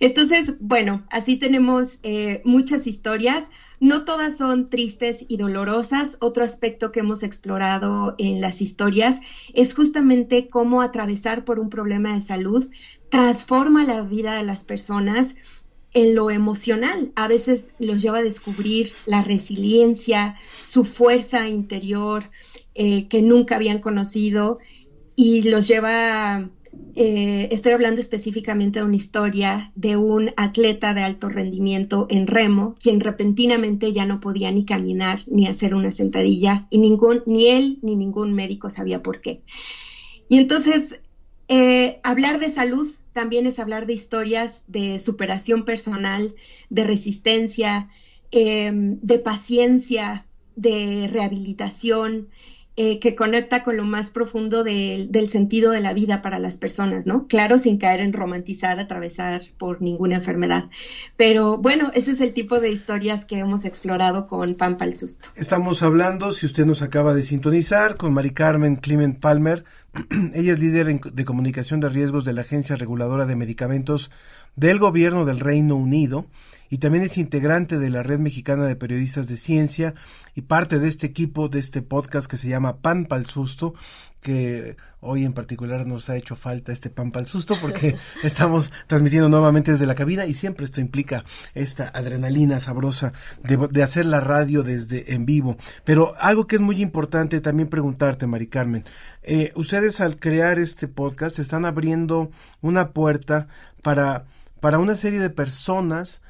[0.00, 1.98] Entonces, bueno, así tenemos...
[2.02, 3.48] Eh, muchas historias.
[3.80, 6.16] No todas son tristes y dolorosas.
[6.20, 9.20] Otro aspecto que hemos explorado en las historias
[9.54, 12.70] es justamente cómo atravesar por un problema de salud
[13.10, 15.34] transforma la vida de las personas
[15.92, 17.12] en lo emocional.
[17.16, 22.30] A veces los lleva a descubrir la resiliencia, su fuerza interior
[22.74, 24.58] eh, que nunca habían conocido
[25.16, 26.48] y los lleva,
[26.96, 32.76] eh, estoy hablando específicamente de una historia de un atleta de alto rendimiento en remo,
[32.80, 37.78] quien repentinamente ya no podía ni caminar ni hacer una sentadilla y ningún, ni él
[37.82, 39.42] ni ningún médico sabía por qué.
[40.28, 41.00] Y entonces,
[41.48, 46.34] eh, hablar de salud también es hablar de historias de superación personal,
[46.68, 47.88] de resistencia,
[48.30, 50.26] em, de paciencia,
[50.56, 52.28] de rehabilitación,
[52.82, 57.06] eh, que conecta con lo más profundo del sentido de la vida para las personas,
[57.06, 57.26] ¿no?
[57.26, 60.70] Claro, sin caer en romantizar, atravesar por ninguna enfermedad.
[61.18, 65.28] Pero bueno, ese es el tipo de historias que hemos explorado con Pampa el Susto.
[65.36, 69.62] Estamos hablando, si usted nos acaba de sintonizar, con Mari Carmen Clement Palmer,
[70.34, 74.10] Ella es líder de comunicación de riesgos de la Agencia Reguladora de Medicamentos
[74.56, 76.24] del Gobierno del Reino Unido
[76.70, 79.94] y también es integrante de la Red Mexicana de Periodistas de Ciencia
[80.34, 83.74] y parte de este equipo de este podcast que se llama Pan Pal Susto,
[84.20, 89.28] que hoy en particular nos ha hecho falta este pan pal susto porque estamos transmitiendo
[89.28, 94.20] nuevamente desde la cabina y siempre esto implica esta adrenalina sabrosa de, de, hacer la
[94.20, 95.56] radio desde en vivo.
[95.84, 98.84] Pero algo que es muy importante también preguntarte, Mari Carmen,
[99.22, 102.30] eh, ustedes al crear este podcast están abriendo
[102.60, 103.48] una puerta
[103.82, 104.26] para,
[104.60, 106.20] para una serie de personas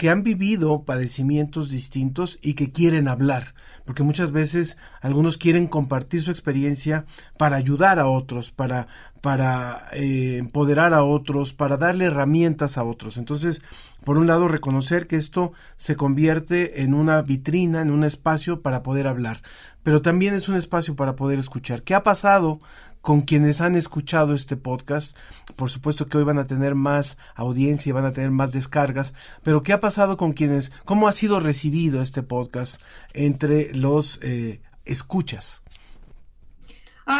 [0.00, 6.22] que han vivido padecimientos distintos y que quieren hablar, porque muchas veces algunos quieren compartir
[6.22, 7.04] su experiencia
[7.36, 8.88] para ayudar a otros, para,
[9.20, 13.18] para eh, empoderar a otros, para darle herramientas a otros.
[13.18, 13.60] Entonces,
[14.02, 18.82] por un lado, reconocer que esto se convierte en una vitrina, en un espacio para
[18.82, 19.42] poder hablar,
[19.82, 21.82] pero también es un espacio para poder escuchar.
[21.82, 22.60] ¿Qué ha pasado
[23.00, 25.16] con quienes han escuchado este podcast.
[25.56, 29.14] Por supuesto que hoy van a tener más audiencia y van a tener más descargas,
[29.42, 32.80] pero ¿qué ha pasado con quienes, cómo ha sido recibido este podcast
[33.14, 35.62] entre los eh, escuchas?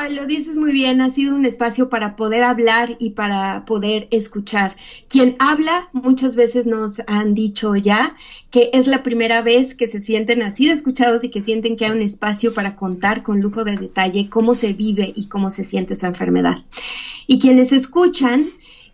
[0.08, 4.76] Lo dices muy bien, ha sido un espacio para poder hablar y para poder escuchar.
[5.08, 8.14] Quien habla, muchas veces nos han dicho ya
[8.50, 11.86] que es la primera vez que se sienten así de escuchados y que sienten que
[11.86, 15.64] hay un espacio para contar con lujo de detalle cómo se vive y cómo se
[15.64, 16.58] siente su enfermedad.
[17.26, 18.50] Y quienes escuchan,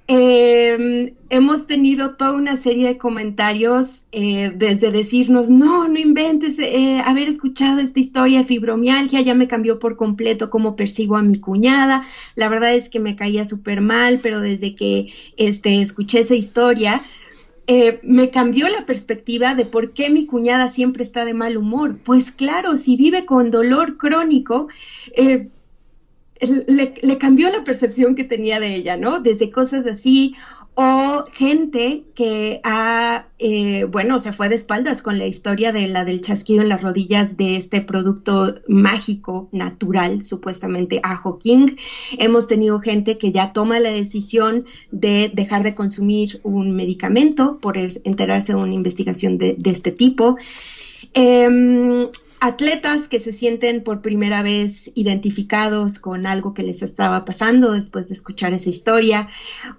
[0.08, 7.00] eh, hemos tenido toda una serie de comentarios eh, desde decirnos, no, no inventes, eh,
[7.04, 11.40] haber escuchado esta historia de fibromialgia ya me cambió por completo cómo percibo a mi
[11.40, 12.04] cuñada.
[12.36, 17.02] La verdad es que me caía súper mal, pero desde que este, escuché esa historia,
[17.66, 21.98] eh, me cambió la perspectiva de por qué mi cuñada siempre está de mal humor.
[22.04, 24.68] Pues claro, si vive con dolor crónico,
[25.16, 25.48] eh,
[26.40, 29.20] le, cambió la percepción que tenía de ella, ¿no?
[29.20, 30.34] Desde cosas así,
[30.74, 36.04] o gente que ha, eh, bueno, se fue de espaldas con la historia de la
[36.04, 41.76] del chasquido en las rodillas de este producto mágico, natural, supuestamente Ajo King.
[42.18, 47.78] Hemos tenido gente que ya toma la decisión de dejar de consumir un medicamento por
[47.78, 50.36] enterarse de una investigación de, este tipo.
[51.14, 57.72] Eh, atletas que se sienten por primera vez identificados con algo que les estaba pasando
[57.72, 59.28] después de escuchar esa historia,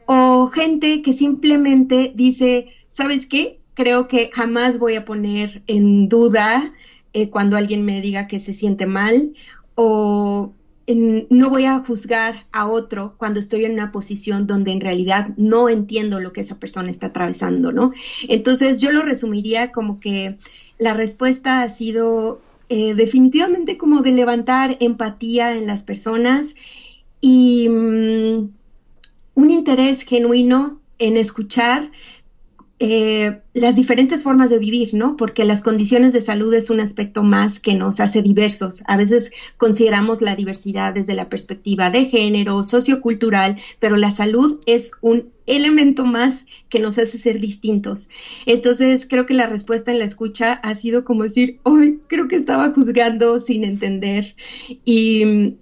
[0.06, 3.60] o gente que simplemente dice, ¿sabes qué?
[3.74, 6.74] Creo que jamás voy a poner en duda
[7.13, 9.34] eh, cuando alguien me diga que se siente mal,
[9.76, 10.54] o
[10.88, 15.67] no voy a juzgar a otro cuando estoy en una posición donde en realidad no
[15.67, 17.91] entiendo lo que esa persona está atravesando, ¿no?
[18.30, 20.38] Entonces yo lo resumiría como que
[20.78, 22.39] la respuesta ha sido
[22.70, 26.56] eh, definitivamente como de levantar empatía en las personas
[27.22, 28.50] y mm,
[29.36, 31.92] un interés genuino en escuchar
[32.80, 35.18] eh, las diferentes formas de vivir, ¿no?
[35.18, 38.84] Porque las condiciones de salud es un aspecto más que nos hace diversos.
[38.86, 44.92] A veces consideramos la diversidad desde la perspectiva de género, sociocultural, pero la salud es
[45.02, 48.10] un elemento más que nos hace ser distintos.
[48.46, 52.36] Entonces, creo que la respuesta en la escucha ha sido como decir, hoy creo que
[52.36, 54.36] estaba juzgando sin entender
[54.86, 55.56] y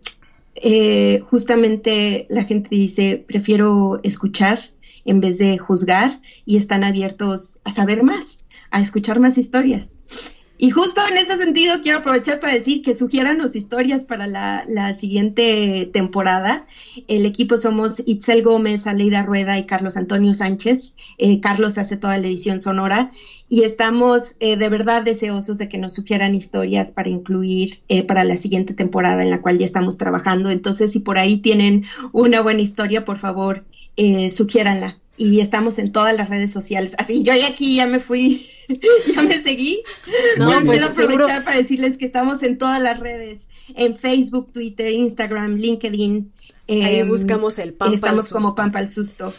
[0.55, 4.59] eh, justamente la gente dice, prefiero escuchar
[5.05, 8.39] en vez de juzgar y están abiertos a saber más,
[8.71, 9.91] a escuchar más historias.
[10.57, 12.95] Y justo en ese sentido quiero aprovechar para decir que
[13.37, 16.65] las historias para la, siguiente temporada.
[17.07, 20.93] El equipo somos Itzel Gómez, Aleida Rueda y Carlos Antonio Sánchez.
[21.17, 23.09] Eh, Carlos hace toda la edición sonora
[23.49, 28.23] y estamos eh, de verdad deseosos de que nos sugieran historias para incluir eh, para
[28.23, 30.49] la siguiente temporada en la cual ya estamos trabajando.
[30.49, 33.65] Entonces, si por ahí tienen una buena historia, por favor,
[34.31, 36.95] sugiéranla y estamos en todas las redes sociales.
[36.97, 38.47] Así, yo ya aquí ya me fui,
[39.15, 39.83] ya me seguí.
[40.37, 43.41] No, pues, quiero aprovechar para decirles que estamos en todas las redes,
[43.75, 46.31] en Facebook, Twitter, Instagram, LinkedIn.
[46.67, 49.33] Ahí em, buscamos el Pampa Estamos como Pampa al Susto.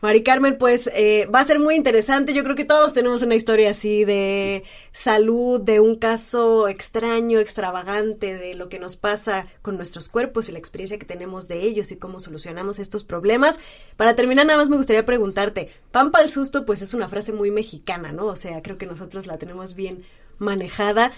[0.00, 2.32] Mari Carmen, pues eh, va a ser muy interesante.
[2.32, 8.36] Yo creo que todos tenemos una historia así de salud, de un caso extraño, extravagante,
[8.36, 11.90] de lo que nos pasa con nuestros cuerpos y la experiencia que tenemos de ellos
[11.90, 13.58] y cómo solucionamos estos problemas.
[13.96, 17.50] Para terminar, nada más me gustaría preguntarte, Pampa al susto, pues es una frase muy
[17.50, 18.26] mexicana, ¿no?
[18.26, 20.04] O sea, creo que nosotros la tenemos bien
[20.38, 21.10] manejada.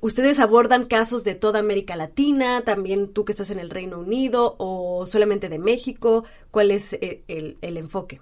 [0.00, 4.54] ¿Ustedes abordan casos de toda América Latina, también tú que estás en el Reino Unido
[4.58, 6.24] o solamente de México?
[6.50, 8.20] ¿Cuál es eh, el, enfoque?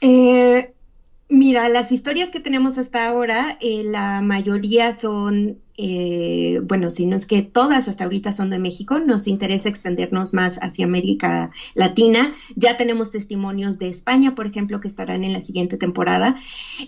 [0.00, 0.72] Eh,
[1.28, 7.16] mira, las historias que tenemos hasta ahora, eh, la mayoría son eh, bueno, si no
[7.16, 12.32] es que todas hasta ahorita son de México, nos interesa extendernos más hacia América Latina.
[12.56, 16.36] Ya tenemos testimonios de España, por ejemplo, que estarán en la siguiente temporada.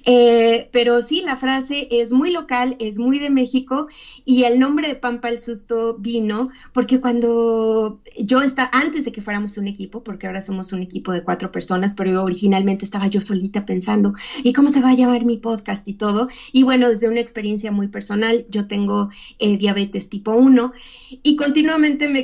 [0.04, 3.88] Eh, pero sí, la frase es muy local, es muy de México
[4.24, 9.22] y el nombre de Pampa el Susto vino porque cuando yo estaba, antes de que
[9.22, 13.20] fuéramos un equipo, porque ahora somos un equipo de cuatro personas, pero originalmente estaba yo
[13.20, 16.28] solita pensando, ¿y cómo se va a llamar mi podcast y todo?
[16.52, 19.08] Y bueno, desde una experiencia muy personal, yo tengo tengo
[19.38, 20.72] eh, diabetes tipo 1
[21.22, 22.18] y continuamente me,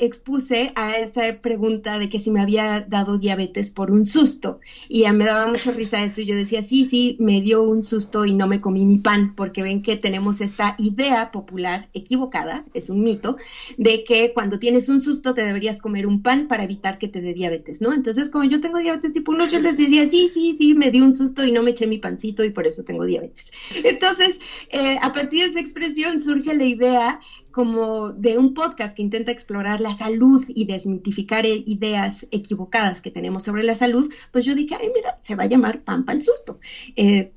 [0.00, 5.04] expuse a esa pregunta de que si me había dado diabetes por un susto y
[5.12, 8.32] me daba mucha risa eso y yo decía, sí, sí, me dio un susto y
[8.32, 13.02] no me comí mi pan porque ven que tenemos esta idea popular equivocada, es un
[13.02, 13.36] mito,
[13.76, 17.20] de que cuando tienes un susto te deberías comer un pan para evitar que te
[17.20, 17.92] dé diabetes, ¿no?
[17.92, 21.04] Entonces, como yo tengo diabetes tipo 1, yo les decía, sí, sí, sí, me dio
[21.04, 23.52] un susto y no me eché mi pancito y por eso tengo diabetes.
[23.84, 24.38] Entonces,
[24.70, 29.32] eh, a partir de ese expresión surge la idea como de un podcast que intenta
[29.32, 34.54] explorar la salud y desmitificar eh, ideas equivocadas que tenemos sobre la salud, pues yo
[34.54, 36.58] dije, ay, mira, se va a llamar Pampa el Susto.
[36.94, 37.32] Eh,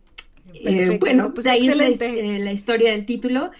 [0.53, 3.51] eh, bueno, pues ahí es la, historia del título.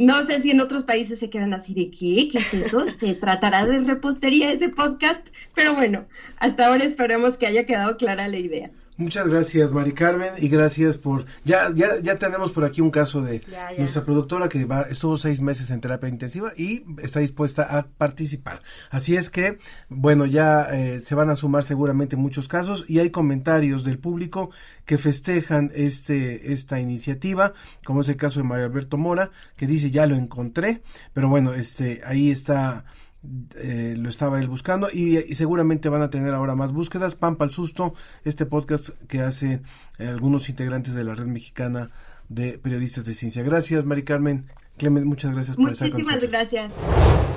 [0.00, 2.88] no sé si en otros países se quedan así de qué, qué es eso.
[2.88, 6.06] se tratará de repostería ese podcast, pero bueno,
[6.38, 8.70] hasta ahora esperemos que haya quedado clara la idea.
[9.00, 11.24] Muchas gracias, Mari Carmen, y gracias por...
[11.42, 13.40] Ya, ya, ya tenemos por aquí un caso de
[13.78, 18.60] nuestra productora que va, estuvo seis meses en terapia intensiva y está dispuesta a participar.
[18.90, 23.08] Así es que, bueno, ya eh, se van a sumar seguramente muchos casos y hay
[23.08, 24.50] comentarios del público
[24.84, 29.90] que festejan este esta iniciativa, como es el caso de Mario Alberto Mora, que dice
[29.90, 30.82] ya lo encontré,
[31.14, 32.84] pero bueno, este ahí está
[33.22, 37.14] eh, lo estaba él buscando y, seguramente van a tener ahora más búsquedas.
[37.14, 37.94] Pampa al susto,
[38.24, 39.62] este podcast que hace
[39.98, 41.90] eh, algunos integrantes de la red mexicana
[42.28, 43.42] de periodistas de ciencia.
[43.42, 44.46] Gracias, Mari Carmen.
[44.78, 46.30] Clement, muchas gracias por estar con nosotros.
[46.30, 46.72] gracias.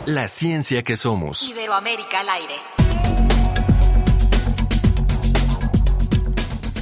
[0.05, 1.49] La ciencia que somos.
[1.49, 2.53] Iberoamérica al aire.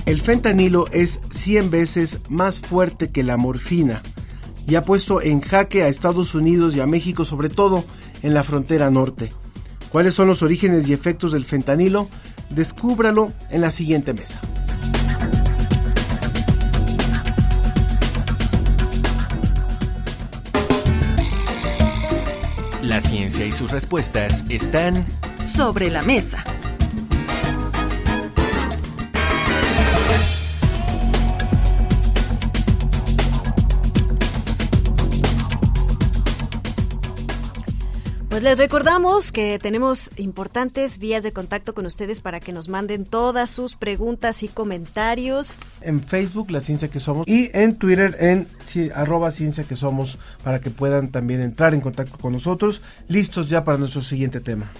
[0.05, 4.03] El fentanilo es 100 veces más fuerte que la morfina
[4.67, 7.83] y ha puesto en jaque a Estados Unidos y a México sobre todo
[8.23, 9.31] en la frontera norte.
[9.91, 12.07] ¿Cuáles son los orígenes y efectos del fentanilo?
[12.49, 14.39] Descúbralo en la siguiente mesa.
[22.81, 25.05] La ciencia y sus respuestas están
[25.45, 26.43] sobre la mesa.
[38.41, 43.05] Pues les recordamos que tenemos importantes vías de contacto con ustedes para que nos manden
[43.05, 45.59] todas sus preguntas y comentarios.
[45.81, 48.47] En Facebook, La Ciencia que Somos, y en Twitter, en
[48.95, 52.81] arroba Ciencia que Somos, para que puedan también entrar en contacto con nosotros.
[53.07, 54.71] Listos ya para nuestro siguiente tema.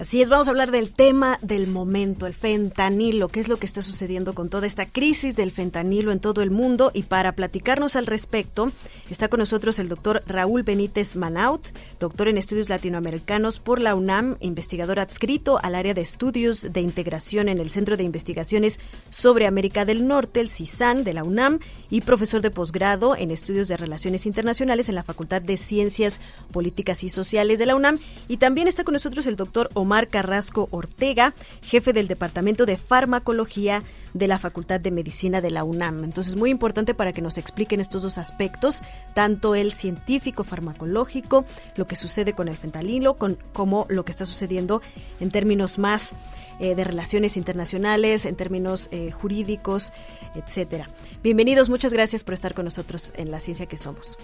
[0.00, 3.66] Así es, vamos a hablar del tema del momento, el fentanilo, qué es lo que
[3.66, 6.90] está sucediendo con toda esta crisis del fentanilo en todo el mundo.
[6.94, 8.72] Y para platicarnos al respecto,
[9.10, 11.66] está con nosotros el doctor Raúl Benítez Manaut,
[11.98, 17.50] doctor en estudios latinoamericanos por la UNAM, investigador adscrito al área de estudios de integración
[17.50, 18.80] en el Centro de Investigaciones
[19.10, 21.58] sobre América del Norte, el CISAN de la UNAM,
[21.90, 26.22] y profesor de posgrado en estudios de relaciones internacionales en la Facultad de Ciencias
[26.52, 27.98] Políticas y Sociales de la UNAM.
[28.28, 32.76] Y también está con nosotros el doctor Omar Omar Carrasco Ortega, jefe del Departamento de
[32.76, 33.82] Farmacología
[34.14, 36.04] de la Facultad de Medicina de la UNAM.
[36.04, 38.82] Entonces, muy importante para que nos expliquen estos dos aspectos,
[39.14, 44.26] tanto el científico farmacológico, lo que sucede con el fentanilo, con, como lo que está
[44.26, 44.80] sucediendo
[45.18, 46.12] en términos más
[46.60, 49.92] eh, de relaciones internacionales, en términos eh, jurídicos,
[50.36, 50.88] etcétera.
[51.24, 54.18] Bienvenidos, muchas gracias por estar con nosotros en la ciencia que somos.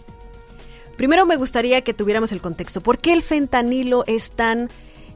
[0.96, 2.80] Primero me gustaría que tuviéramos el contexto.
[2.80, 4.70] ¿Por qué el fentanilo es tan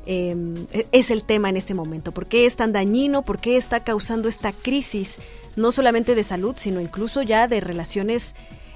[0.07, 0.55] em,
[0.93, 2.13] es el tema en este momento.
[2.13, 3.23] ¿Por qué es tan dañino?
[3.23, 5.21] ¿Por qué está causando esta crisis,
[5.57, 8.35] no solamente de salud, sino incluso ya de relaciones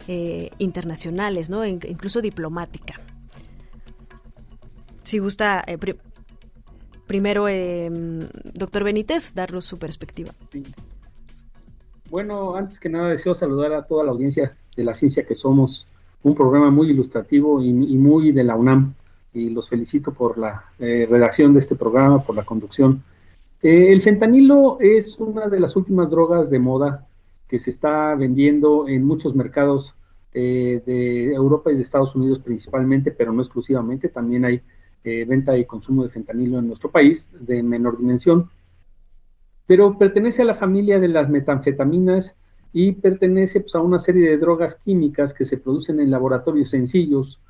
[0.08, 1.64] eh, internacionales, ¿no?
[1.64, 3.00] incluso diplomática?
[5.02, 5.78] Si gusta, eh,
[7.06, 8.20] primero, em,
[8.54, 10.32] doctor Benítez, darnos su perspectiva.
[12.10, 15.86] Bueno, antes que nada deseo saludar a toda la audiencia de la ciencia que somos,
[16.22, 18.94] un programa muy ilustrativo y, muy de la UNAM,
[19.34, 23.02] y los felicito por la eh, redacción de este programa, por la conducción.
[23.62, 27.06] Eh, el fentanilo es una de las últimas drogas de moda
[27.48, 29.94] que se está vendiendo en muchos mercados
[30.32, 34.62] eh, de Europa y de Estados Unidos principalmente, pero no exclusivamente, también hay
[35.04, 38.48] venta y consumo de fentanilo en nuestro país de menor dimensión
[39.66, 42.36] pero pertenece a la familia de las metanfetaminas
[42.72, 47.40] y pertenece pues, a una serie de drogas químicas que se producen en laboratorios sencillos.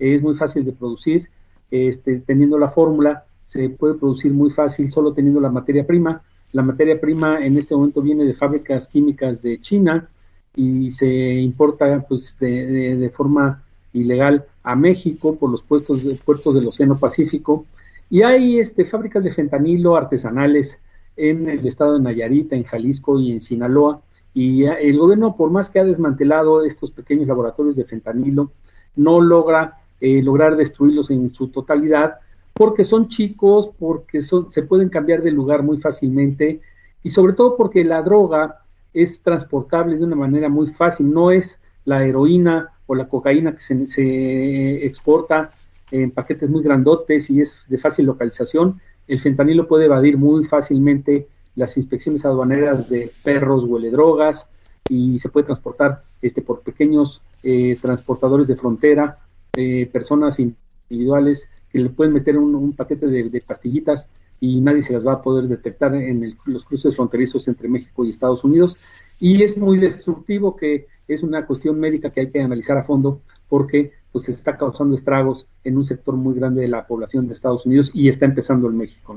[0.00, 1.28] Es muy fácil de producir,
[1.70, 6.22] este, teniendo la fórmula, se puede producir muy fácil solo teniendo la materia prima.
[6.52, 10.08] La materia prima en este momento viene de fábricas químicas de China
[10.54, 16.68] y se importa pues, de, de, forma ilegal a México por los puestos, puertos del
[16.68, 17.66] Océano Pacífico.
[18.08, 20.80] Y hay este, fábricas de fentanilo artesanales
[21.16, 24.00] en el estado de Nayarita, en Jalisco y en Sinaloa.
[24.32, 28.52] Y el gobierno, por más que ha desmantelado estos pequeños laboratorios de fentanilo,
[28.94, 32.14] no logra eh, lograr destruirlos en su totalidad
[32.54, 36.60] porque son chicos, porque son, se pueden cambiar de lugar muy fácilmente
[37.02, 38.60] y sobre todo porque la droga
[38.92, 43.60] es transportable de una manera muy fácil, no es la heroína o la cocaína que
[43.60, 45.50] se, exporta
[45.90, 51.28] en paquetes muy grandotes y es de fácil localización, el fentanilo puede evadir muy fácilmente
[51.56, 54.48] las inspecciones aduaneras de perros huele drogas
[54.88, 59.18] y se puede transportar este, por pequeños eh, transportadores de frontera,
[59.56, 64.08] eh, personas individuales que le pueden meter un, paquete de, pastillitas
[64.40, 68.10] y nadie se las va a poder detectar en los cruces fronterizos entre México y
[68.10, 68.76] Estados Unidos.
[69.18, 73.20] Y es muy destructivo que es una cuestión médica que hay que analizar a fondo
[73.48, 77.66] porque pues está causando estragos en un sector muy grande de la población de Estados
[77.66, 79.16] Unidos y está empezando en México.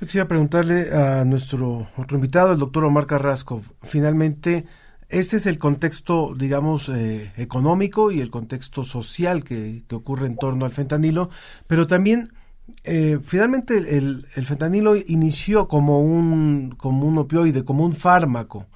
[0.00, 4.64] Yo quisiera preguntarle a nuestro otro invitado, el doctor Omar Carrasco, finalmente,
[5.14, 10.64] este es el contexto, digamos, eh, económico y el contexto social que, ocurre en torno
[10.64, 11.30] al fentanilo,
[11.68, 12.32] pero también,
[12.82, 18.66] eh, finalmente, el, el, fentanilo inició como un, como un opioide, como un fármaco,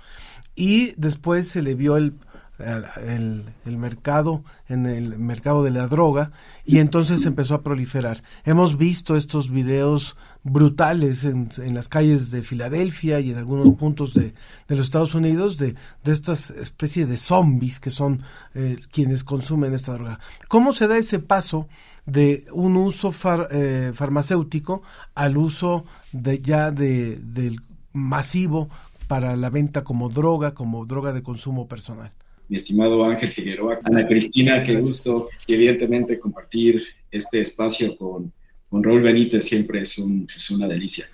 [0.54, 2.14] y después se le vio el
[2.58, 6.32] el, el, mercado, en el mercado de la droga,
[6.64, 8.22] y entonces empezó a proliferar.
[8.44, 14.34] Hemos visto estos videos brutales en, las calles de Filadelfia y en algunos puntos de,
[14.68, 15.74] de los Estados Unidos de,
[16.04, 18.22] de estas especies de zombies que son
[18.54, 20.20] eh, quienes consumen esta droga.
[20.48, 21.68] ¿Cómo se da ese paso
[22.06, 23.14] de un uso
[23.50, 24.82] eh, farmacéutico
[25.14, 27.60] al uso de ya de, del
[27.92, 28.68] masivo
[29.06, 32.10] para la venta como droga, como droga de consumo personal?
[32.48, 33.80] mi estimado Ángel Figueroa.
[33.84, 38.32] Ana Cristina, qué gusto evidentemente compartir este espacio con,
[38.68, 41.06] con Raúl Benítez siempre es, un, es una delicia.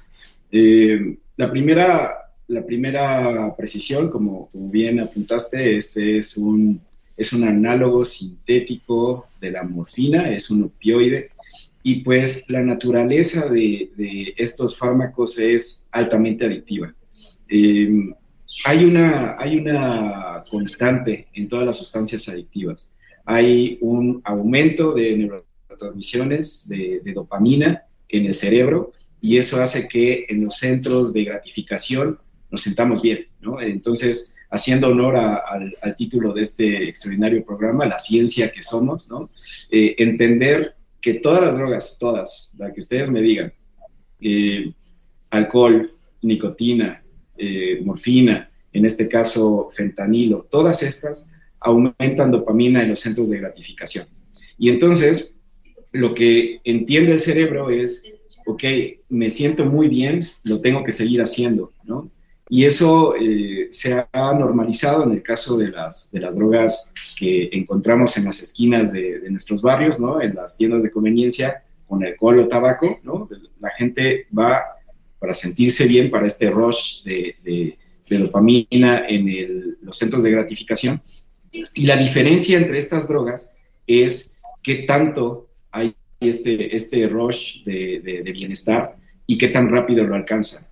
[0.50, 2.14] Eh, la, primera,
[2.48, 6.80] la primera precisión, como, bien apuntaste, este es un,
[7.16, 11.30] es un análogo sintético de la morfina, es un opioide,
[11.82, 16.94] y pues la naturaleza de, estos fármacos es altamente adictiva.
[17.48, 18.14] Eh,
[18.64, 22.94] hay una, hay una constante en todas las sustancias adictivas.
[23.26, 25.42] Hay un aumento de
[25.74, 32.18] neurotransmisiones de, dopamina en el cerebro y eso hace que en los centros de gratificación
[32.50, 33.60] nos sentamos bien, ¿no?
[33.60, 39.30] Entonces, haciendo honor al, título de este extraordinario programa, La ciencia que somos, ¿no?
[39.70, 43.52] Eh, entender que todas las drogas, todas, la que ustedes me digan,
[44.20, 44.72] eh,
[45.30, 45.90] alcohol,
[46.22, 47.02] nicotina,
[47.36, 54.06] eh, morfina, en este caso fentanilo, todas estas aumentan dopamina en los centros de gratificación.
[54.58, 55.33] Y entonces,
[55.94, 58.12] lo que entiende el cerebro es,
[58.46, 58.64] ok,
[59.08, 62.10] me siento muy bien, lo tengo que seguir haciendo, ¿no?
[62.50, 67.48] Y eso eh, se ha normalizado en el caso de las, de las drogas que
[67.52, 70.20] encontramos en las esquinas de, nuestros barrios, ¿no?
[70.20, 73.28] En las tiendas de conveniencia con alcohol o tabaco, ¿no?
[73.60, 74.62] La gente va
[75.20, 81.00] para sentirse bien, para este rush de, de, dopamina en los centros de gratificación.
[81.52, 85.43] Y la diferencia entre estas drogas es qué tanto
[85.74, 88.96] hay este, este rush de, bienestar
[89.26, 90.70] y qué tan rápido lo alcanza.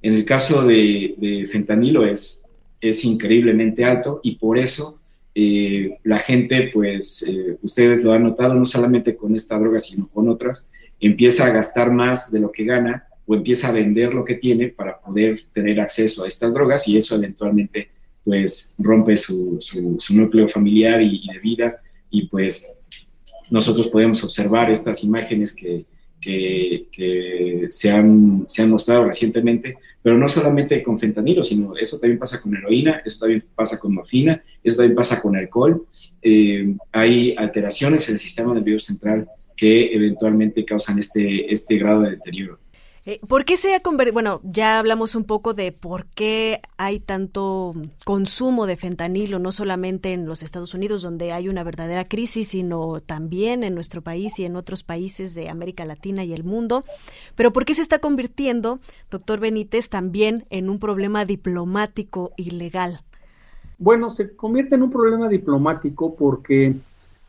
[0.00, 2.48] En el caso de, fentanilo es,
[2.80, 5.00] es increíblemente alto y por eso
[5.34, 10.08] eh, la gente, pues eh, ustedes lo han notado no solamente con esta droga, sino
[10.08, 14.24] con otras, empieza a gastar más de lo que gana o empieza a vender lo
[14.24, 17.88] que tiene para poder tener acceso a estas drogas y eso eventualmente
[18.24, 21.80] pues rompe su, su, núcleo familiar y, de vida
[22.10, 22.83] y pues
[23.50, 25.84] nosotros podemos observar estas imágenes que,
[26.20, 32.18] que, se, han, se, han, mostrado recientemente, pero no solamente con fentanilo, sino eso también
[32.18, 35.86] pasa con heroína, eso también pasa con morfina, eso también pasa con alcohol.
[36.22, 42.12] Eh, hay alteraciones en el sistema nervioso central que eventualmente causan este, este grado de
[42.12, 42.58] deterioro.
[43.06, 44.14] Eh, ¿Por qué se ha convertido?
[44.14, 47.74] Bueno, ya hablamos un poco de por qué hay tanto
[48.06, 53.02] consumo de fentanilo, no solamente en los Estados Unidos, donde hay una verdadera crisis, sino
[53.02, 56.82] también en nuestro país y en otros países de América Latina y el mundo.
[57.34, 58.80] Pero ¿por qué se está convirtiendo,
[59.10, 63.02] doctor Benítez, también en un problema diplomático y legal?
[63.78, 66.74] Bueno, se convierte en un problema diplomático porque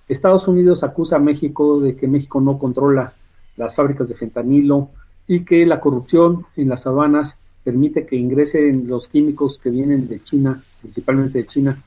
[0.07, 3.13] Estados Unidos acusa a México de que México no controla
[3.57, 4.91] las fábricas de fentanilo,
[5.28, 10.19] y que la corrupción en las aduanas permite que ingresen los químicos que vienen de
[10.19, 11.82] China, principalmente de China,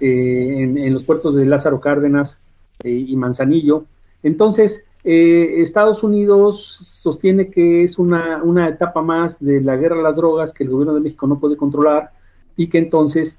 [0.00, 2.38] eh, en, los puertos de Lázaro Cárdenas
[2.82, 3.84] eh, y Manzanillo.
[4.22, 10.02] Entonces, eh, Estados Unidos sostiene que es una, una, etapa más de la guerra a
[10.02, 12.10] las drogas que el gobierno de México no puede controlar
[12.56, 13.38] y que entonces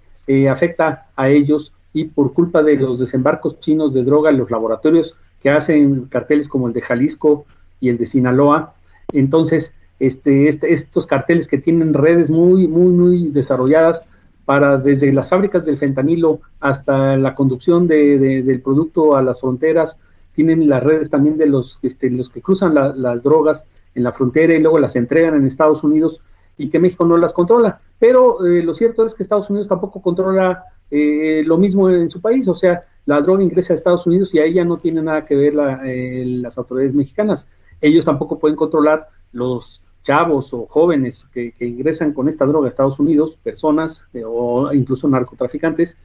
[0.50, 5.50] afecta a ellos y por culpa de los desembarcos chinos de droga los laboratorios que
[5.50, 7.46] hacen carteles como el de Jalisco
[7.82, 8.76] y el de Sinaloa,
[9.14, 14.04] entonces, este, este, estos carteles que tienen redes muy, muy, muy desarrolladas
[14.46, 19.98] para desde las fábricas del fentanilo hasta la conducción del producto a las fronteras,
[20.34, 24.56] tienen las redes también de los, este, los que cruzan las drogas en la frontera
[24.56, 26.22] y luego las entregan en Estados Unidos
[26.58, 27.80] y que México no las controla.
[28.00, 32.22] Pero eh, lo cierto es que Estados Unidos tampoco controla eh, lo mismo en su
[32.22, 35.26] país, o sea, la droga ingresa a Estados Unidos y ahí ya no tiene nada
[35.26, 35.54] que ver
[35.86, 37.48] eh, las autoridades mexicanas
[37.82, 43.00] ellos tampoco pueden controlar los chavos o jóvenes que, ingresan con esta droga a Estados
[43.00, 45.98] Unidos, personas eh, o incluso narcotraficantes,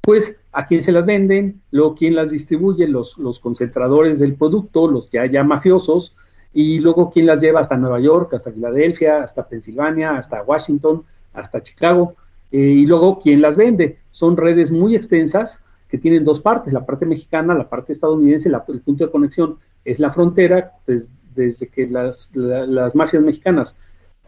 [0.00, 5.10] pues a quién se las venden, luego quién las distribuye, los, concentradores del producto, los
[5.10, 6.14] ya, ya mafiosos,
[6.52, 11.04] y luego quién las lleva hasta Nueva York, hasta Filadelfia, hasta Pensilvania, hasta Washington,
[11.34, 12.14] hasta Chicago,
[12.52, 13.98] eh, y luego quién las vende.
[14.10, 18.80] Son redes muy extensas que tienen dos partes, la parte mexicana, la parte estadounidense, el
[18.80, 23.76] punto de conexión es la frontera, pues, desde que las, las mafias mexicanas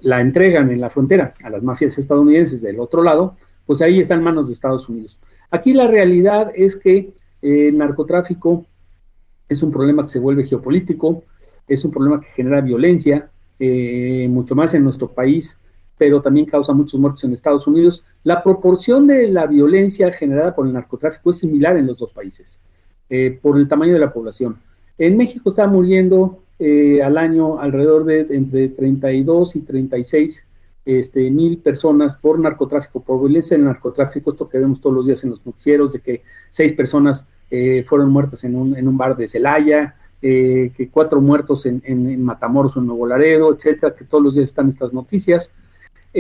[0.00, 3.36] la entregan en la frontera a las mafias estadounidenses del otro lado,
[3.66, 5.18] pues ahí está en manos de Estados Unidos.
[5.50, 8.66] Aquí la realidad es que eh, el narcotráfico
[9.48, 11.24] es un problema que se vuelve geopolítico,
[11.66, 15.59] es un problema que genera violencia, eh, mucho más en nuestro país,
[15.99, 18.05] pero también causa muchos muertos en Estados Unidos.
[18.22, 22.61] La proporción de la violencia generada por el narcotráfico es similar en los dos países,
[23.11, 24.57] eh, por el tamaño de la población.
[24.96, 30.44] En México está muriendo eh, al año alrededor de entre 32 y 36
[30.84, 35.22] este, mil personas por narcotráfico, por violencia del narcotráfico, esto que vemos todos los días
[35.22, 39.14] en los noticieros, de que seis personas eh, fueron muertas en un, en un bar
[39.14, 44.05] de Celaya, eh, que cuatro muertos en, en, Matamoros o en Nuevo Laredo, etcétera, que
[44.05, 45.55] todos los días están estas noticias.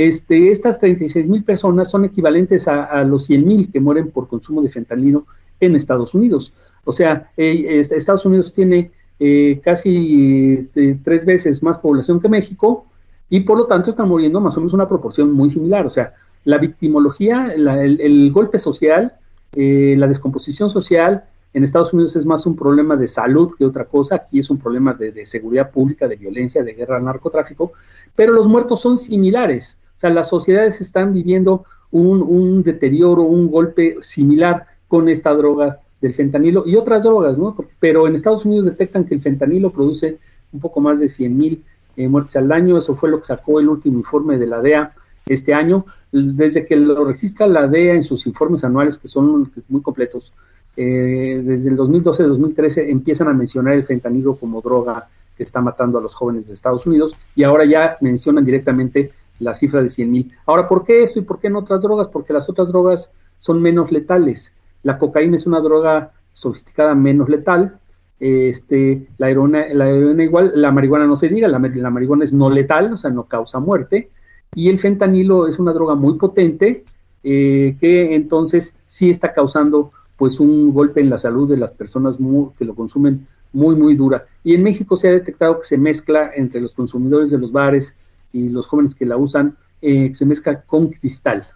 [0.00, 4.62] Este, estas 36 mil personas son equivalentes a, los 100 mil que mueren por consumo
[4.62, 5.26] de fentanilo
[5.58, 6.52] en Estados Unidos.
[6.84, 12.86] O sea, Estados Unidos tiene eh, casi eh, tres veces más población que México
[13.28, 15.84] y por lo tanto están muriendo más o menos una proporción muy similar.
[15.84, 19.14] O sea, la victimología, el, golpe social,
[19.56, 21.24] eh, la descomposición social
[21.54, 24.14] en Estados Unidos es más un problema de salud que otra cosa.
[24.14, 27.72] Aquí es un problema de, seguridad pública, de violencia, de guerra al narcotráfico,
[28.14, 29.80] pero los muertos son similares.
[29.98, 35.80] O sea, las sociedades están viviendo un, un deterioro, un golpe similar con esta droga
[36.00, 37.56] del fentanilo y otras drogas, ¿no?
[37.80, 40.18] Pero en Estados Unidos detectan que el fentanilo produce
[40.52, 41.64] un poco más de 100.000 mil
[41.96, 44.92] eh, muertes al año, eso fue lo que sacó el último informe de la DEA
[45.26, 49.82] este año, desde que lo registra la DEA en sus informes anuales, que son muy
[49.82, 50.32] completos,
[50.76, 56.00] eh, desde el 2012-2013 empiezan a mencionar el fentanilo como droga que está matando a
[56.00, 60.32] los jóvenes de Estados Unidos y ahora ya mencionan directamente la cifra de 100 mil.
[60.46, 62.08] Ahora, ¿por qué esto y por qué no otras drogas?
[62.08, 64.54] Porque las otras drogas son menos letales.
[64.82, 67.78] La cocaína es una droga sofisticada menos letal.
[68.20, 72.50] Este, la heroína, la heroína igual, la marihuana no se diga, la, marihuana es no
[72.50, 74.10] letal, o sea, no causa muerte.
[74.54, 76.84] Y el fentanilo es una droga muy potente
[77.22, 82.18] eh, que entonces sí está causando pues un golpe en la salud de las personas
[82.58, 84.26] que lo consumen muy, muy dura.
[84.42, 87.94] Y en México se ha detectado que se mezcla entre los consumidores de los bares
[88.32, 91.46] y los jóvenes que la usan, eh, se mezcla con cristal.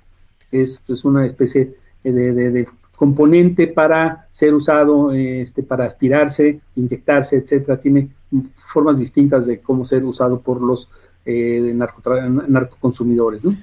[0.51, 2.67] Es pues, una especie de,
[2.97, 8.11] componente para ser usado este, para aspirarse, inyectarse, etcétera, tiene
[8.55, 10.89] formas distintas de cómo ser usado por los
[11.25, 13.45] eh, narcoconsumidores.
[13.45, 13.57] ¿no?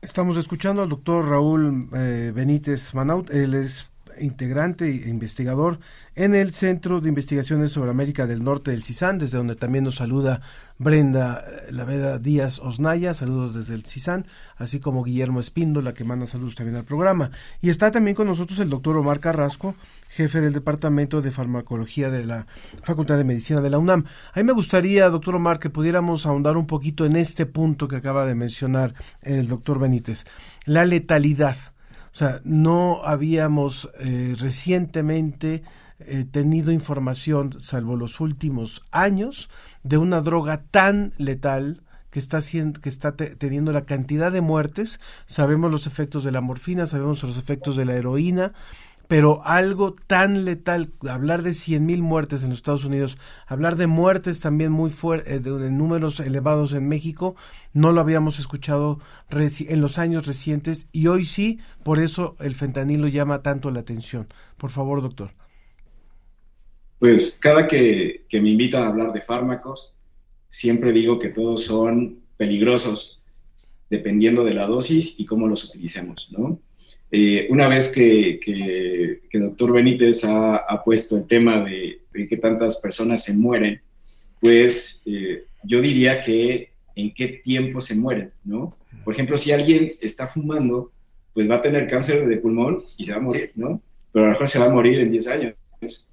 [0.00, 3.90] Estamos escuchando al doctor Raúl eh, Benítez Manaut, él es
[4.20, 5.78] integrante e investigador
[6.14, 9.96] en el Centro de Investigaciones sobre América del Norte del CISAN, desde donde también nos
[9.96, 10.40] saluda
[10.78, 16.26] Brenda eh, Laveda Díaz Osnaya, saludos desde el CISAN, así como Guillermo Espíndola, que manda
[16.26, 17.30] saludos también al programa.
[17.60, 19.74] Y está también con nosotros el doctor Omar Carrasco,
[20.08, 22.46] jefe del Departamento de Farmacología de la
[22.82, 24.04] Facultad de Medicina de la UNAM.
[24.32, 27.96] A mí me gustaría, doctor Omar, que pudiéramos ahondar un poquito en este punto que
[27.96, 30.24] acaba de mencionar el doctor Benítez,
[30.64, 31.56] la letalidad.
[32.16, 35.62] O sea, no habíamos eh, recientemente
[35.98, 39.50] eh, tenido información, salvo los últimos años,
[39.82, 44.98] de una droga tan letal que está, que está teniendo la cantidad de muertes.
[45.26, 48.54] Sabemos los efectos de la morfina, sabemos los efectos de la heroína,
[49.08, 54.40] pero algo tan letal, hablar de 100.000 muertes en los Estados Unidos, hablar de muertes
[54.40, 57.36] también muy fuertes, eh, de, números elevados en México,
[57.72, 59.00] no lo habíamos escuchado
[59.30, 64.28] en los años recientes y hoy sí, por eso el fentanilo llama tanto la atención.
[64.56, 65.30] Por favor, doctor.
[66.98, 69.94] Pues cada que, que me invitan a hablar de fármacos,
[70.48, 73.20] siempre digo que todos son peligrosos,
[73.90, 76.58] dependiendo de la dosis y cómo los utilicemos, ¿no?
[77.10, 82.36] Eh, una vez que, que, que, doctor Benítez ha, ha, puesto el tema de, que
[82.36, 83.80] tantas personas se mueren,
[84.40, 88.76] pues eh, yo diría que en qué tiempo se mueren, ¿no?
[89.04, 90.90] Por ejemplo, si alguien está fumando,
[91.32, 93.80] pues va a tener cáncer de pulmón y se va a morir, ¿no?
[94.12, 95.54] Pero a lo mejor se va a morir en 10 años,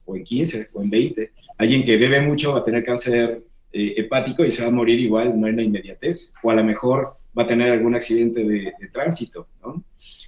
[0.06, 1.32] o en 15, o en 20.
[1.58, 3.42] Alguien que bebe mucho va a tener cáncer
[3.72, 6.64] eh, hepático y se va a morir igual, no en la inmediatez, o a lo
[6.64, 9.84] mejor va a tener algún accidente de, de tránsito, ¿no?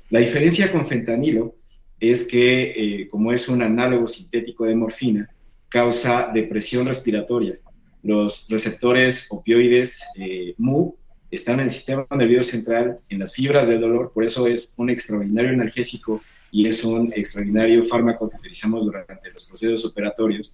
[0.09, 1.55] La diferencia con fentanilo
[1.99, 5.29] es que, eh, como es un análogo sintético de morfina,
[5.69, 7.57] causa depresión respiratoria.
[8.03, 10.95] Los receptores opioides eh, MU
[11.31, 14.89] están en el sistema nervioso central, en las fibras del dolor, por eso es un
[14.89, 20.53] extraordinario analgésico y es un extraordinario fármaco que utilizamos durante los procesos operatorios,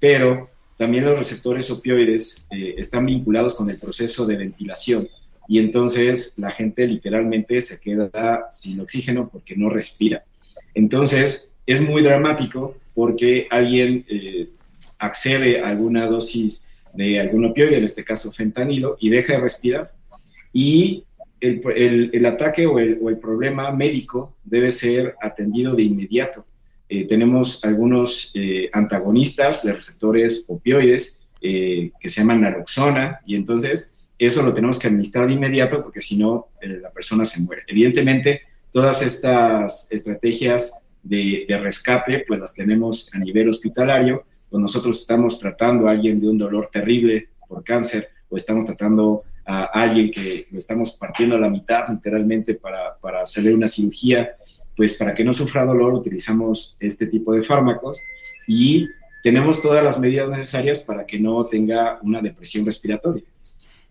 [0.00, 5.08] pero también los receptores opioides eh, están vinculados con el proceso de ventilación
[5.48, 10.22] y entonces la gente literalmente se queda sin oxígeno porque no respira.
[10.74, 14.50] Entonces es muy dramático porque alguien eh,
[14.98, 19.90] accede a alguna dosis de algún opioide, en este caso fentanilo, y deja de respirar.
[20.52, 21.04] Y
[21.40, 26.44] el, el, ataque o el, o el, problema médico debe ser atendido de inmediato.
[26.90, 34.42] Eh, tenemos algunos eh, antagonistas de receptores opioides que se llaman naloxona, y entonces eso
[34.42, 37.62] lo tenemos que administrar de inmediato porque si no, eh, la persona se muere.
[37.68, 38.42] Evidentemente,
[38.72, 45.86] todas estas estrategias de, rescate, pues las tenemos a nivel hospitalario, pues nosotros estamos tratando
[45.86, 50.58] a alguien de un dolor terrible por cáncer o estamos tratando a alguien que lo
[50.58, 54.36] estamos partiendo a la mitad literalmente para hacerle una cirugía,
[54.76, 57.98] pues para que no sufra dolor utilizamos este tipo de fármacos
[58.46, 58.86] y
[59.22, 63.24] tenemos todas las medidas necesarias para que no tenga una depresión respiratoria.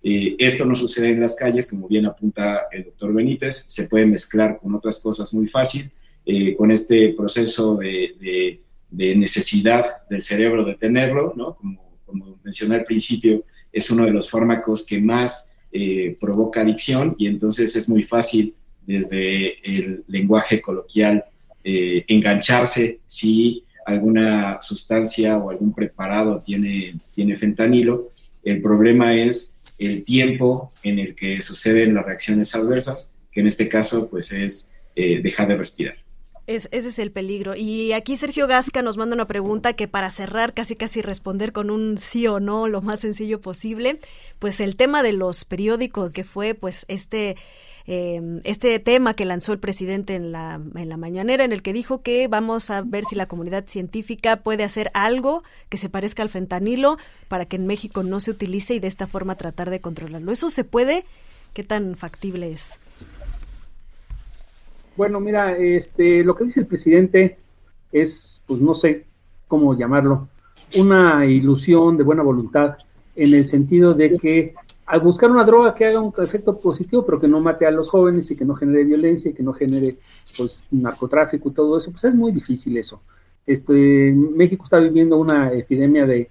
[0.03, 4.05] Eh, esto no sucede en las calles, como bien apunta el doctor Benítez, se puede
[4.05, 5.91] mezclar con otras cosas muy fácil,
[6.25, 11.55] eh, con este proceso de, necesidad del cerebro de tenerlo, ¿no?
[11.55, 17.15] como, como, mencioné al principio, es uno de los fármacos que más eh, provoca adicción
[17.17, 21.25] y entonces es muy fácil desde el lenguaje coloquial
[21.69, 28.11] engancharse si alguna sustancia o algún preparado tiene, tiene fentanilo.
[28.43, 33.69] El problema es el tiempo en el que suceden las reacciones adversas, que en este
[33.69, 35.95] caso pues es eh, dejar de respirar.
[36.47, 37.55] ese es el peligro.
[37.55, 41.69] Y aquí Sergio Gasca nos manda una pregunta que para cerrar, casi casi responder con
[41.69, 43.99] un sí o no, lo más sencillo posible,
[44.39, 47.36] pues el tema de los periódicos, que fue pues este
[47.89, 51.71] eh, este tema que lanzó el presidente en la, en la mañanera, en el que
[51.71, 56.21] dijo que vamos a ver si la comunidad científica puede hacer algo que se parezca
[56.21, 56.97] al fentanilo
[57.29, 60.33] para que en México no se utilice y de esta forma tratar de controlarlo.
[60.33, 61.05] ¿Eso se puede?
[61.53, 62.81] ¿Qué tan factible es?
[64.97, 67.38] Bueno, mira, este, lo que dice el presidente
[67.93, 69.05] es, pues no sé
[69.47, 70.27] cómo llamarlo,
[70.77, 72.77] una ilusión de buena voluntad
[73.15, 74.55] en el sentido de que
[74.88, 77.89] al buscar una droga que haga un efecto positivo, pero que no mate a los
[77.89, 79.97] jóvenes y que no genere violencia y que no genere
[80.38, 83.01] pues narcotráfico y todo eso, pues es muy difícil eso.
[83.45, 86.29] Este, México está viviendo una epidemia de,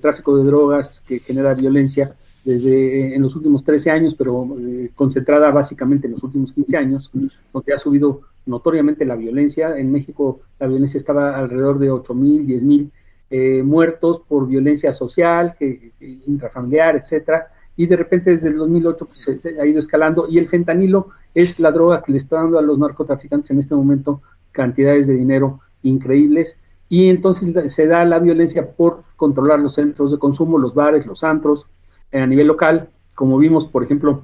[0.00, 5.50] tráfico de drogas que genera violencia desde en los últimos 13 años, pero eh, concentrada
[5.52, 7.10] básicamente en los últimos 15 años,
[7.52, 9.78] donde ha subido notoriamente la violencia.
[9.78, 12.90] En México la violencia estaba alrededor de 8 mil, 10 mil
[13.30, 15.92] eh, muertos por violencia social, que,
[16.26, 20.26] intrafamiliar, etcétera, y de repente desde el 2008 pues, se, ha ido escalando.
[20.28, 23.74] Y el fentanilo es la droga que le está dando a los narcotraficantes en este
[23.74, 24.20] momento
[24.50, 26.58] cantidades de dinero increíbles.
[26.88, 31.24] Y entonces se da la violencia por controlar los centros de consumo, los bares, los
[31.24, 31.66] antros,
[32.10, 34.22] eh, a nivel local, como vimos, por ejemplo,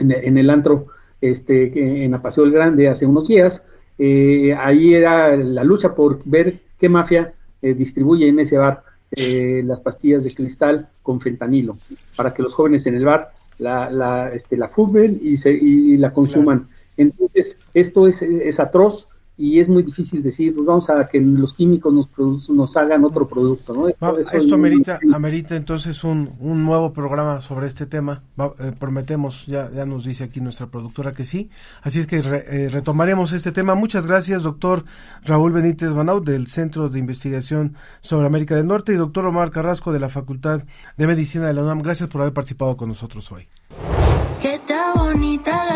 [0.00, 0.86] en, el antro
[1.20, 3.66] este, en Apaseo del Grande hace unos días,
[3.98, 9.62] eh, ahí era la lucha por ver qué mafia eh, distribuye en ese bar eh,
[9.64, 11.78] las pastillas de cristal con fentanilo,
[12.16, 15.96] para que los jóvenes en el bar la, la, este, la fumen y, se, y
[15.96, 16.68] la consuman.
[16.96, 21.52] Entonces, esto es, es atroz, y es muy difícil decir, pues vamos a que los
[21.52, 23.88] químicos nos, nos hagan otro producto, ¿no?
[23.88, 28.24] Esto, amerita, amerita entonces un, un, nuevo programa sobre este tema.
[28.58, 31.50] Eh, prometemos, ya, ya nos dice aquí nuestra productora que sí.
[31.82, 33.76] Así es que eh, retomaremos este tema.
[33.76, 34.84] Muchas gracias, doctor
[35.24, 39.92] Raúl Benítez Banaut, del Centro de Investigación sobre América del Norte, y doctor Omar Carrasco,
[39.92, 40.64] de la Facultad
[40.96, 41.82] de Medicina de la UNAM.
[41.82, 43.46] Gracias por haber participado con nosotros hoy.
[44.40, 44.60] Qué
[44.94, 45.67] bonita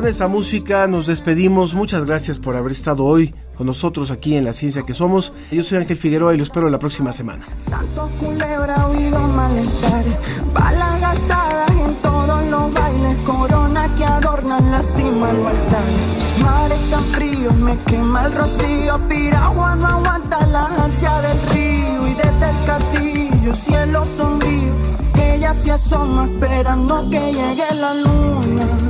[0.00, 1.74] Con esta música nos despedimos.
[1.74, 5.34] Muchas gracias por haber estado hoy con nosotros aquí en La Ciencia que Somos.
[5.52, 7.44] Yo soy Ángel Figueroa y lo espero la próxima semana.
[7.58, 10.02] Santo culebra, oído malestar,
[10.54, 15.84] balas gastadas en todos los bailes, corona que adornan la cima del altar
[16.42, 18.98] mares tan fríos me quema el rocío.
[19.06, 24.72] Piragua no aguanta la ansia del río y desde el castillo, cielo sombrío.
[25.14, 28.89] Ella se asoma esperando que llegue la luna.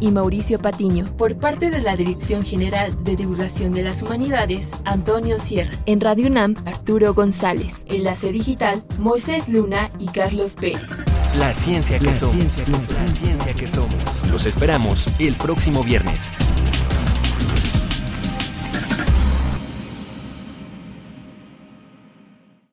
[0.00, 1.14] y Mauricio Patiño.
[1.16, 5.72] Por parte de la Dirección General de Divulgación de las Humanidades, Antonio Sierra.
[5.86, 7.82] En Radio UNAM, Arturo González.
[7.86, 10.80] Enlace Digital, Moisés Luna y Carlos Pérez.
[11.38, 12.68] La ciencia que somos.
[12.68, 14.28] la ciencia que somos.
[14.30, 16.32] Los esperamos el próximo viernes.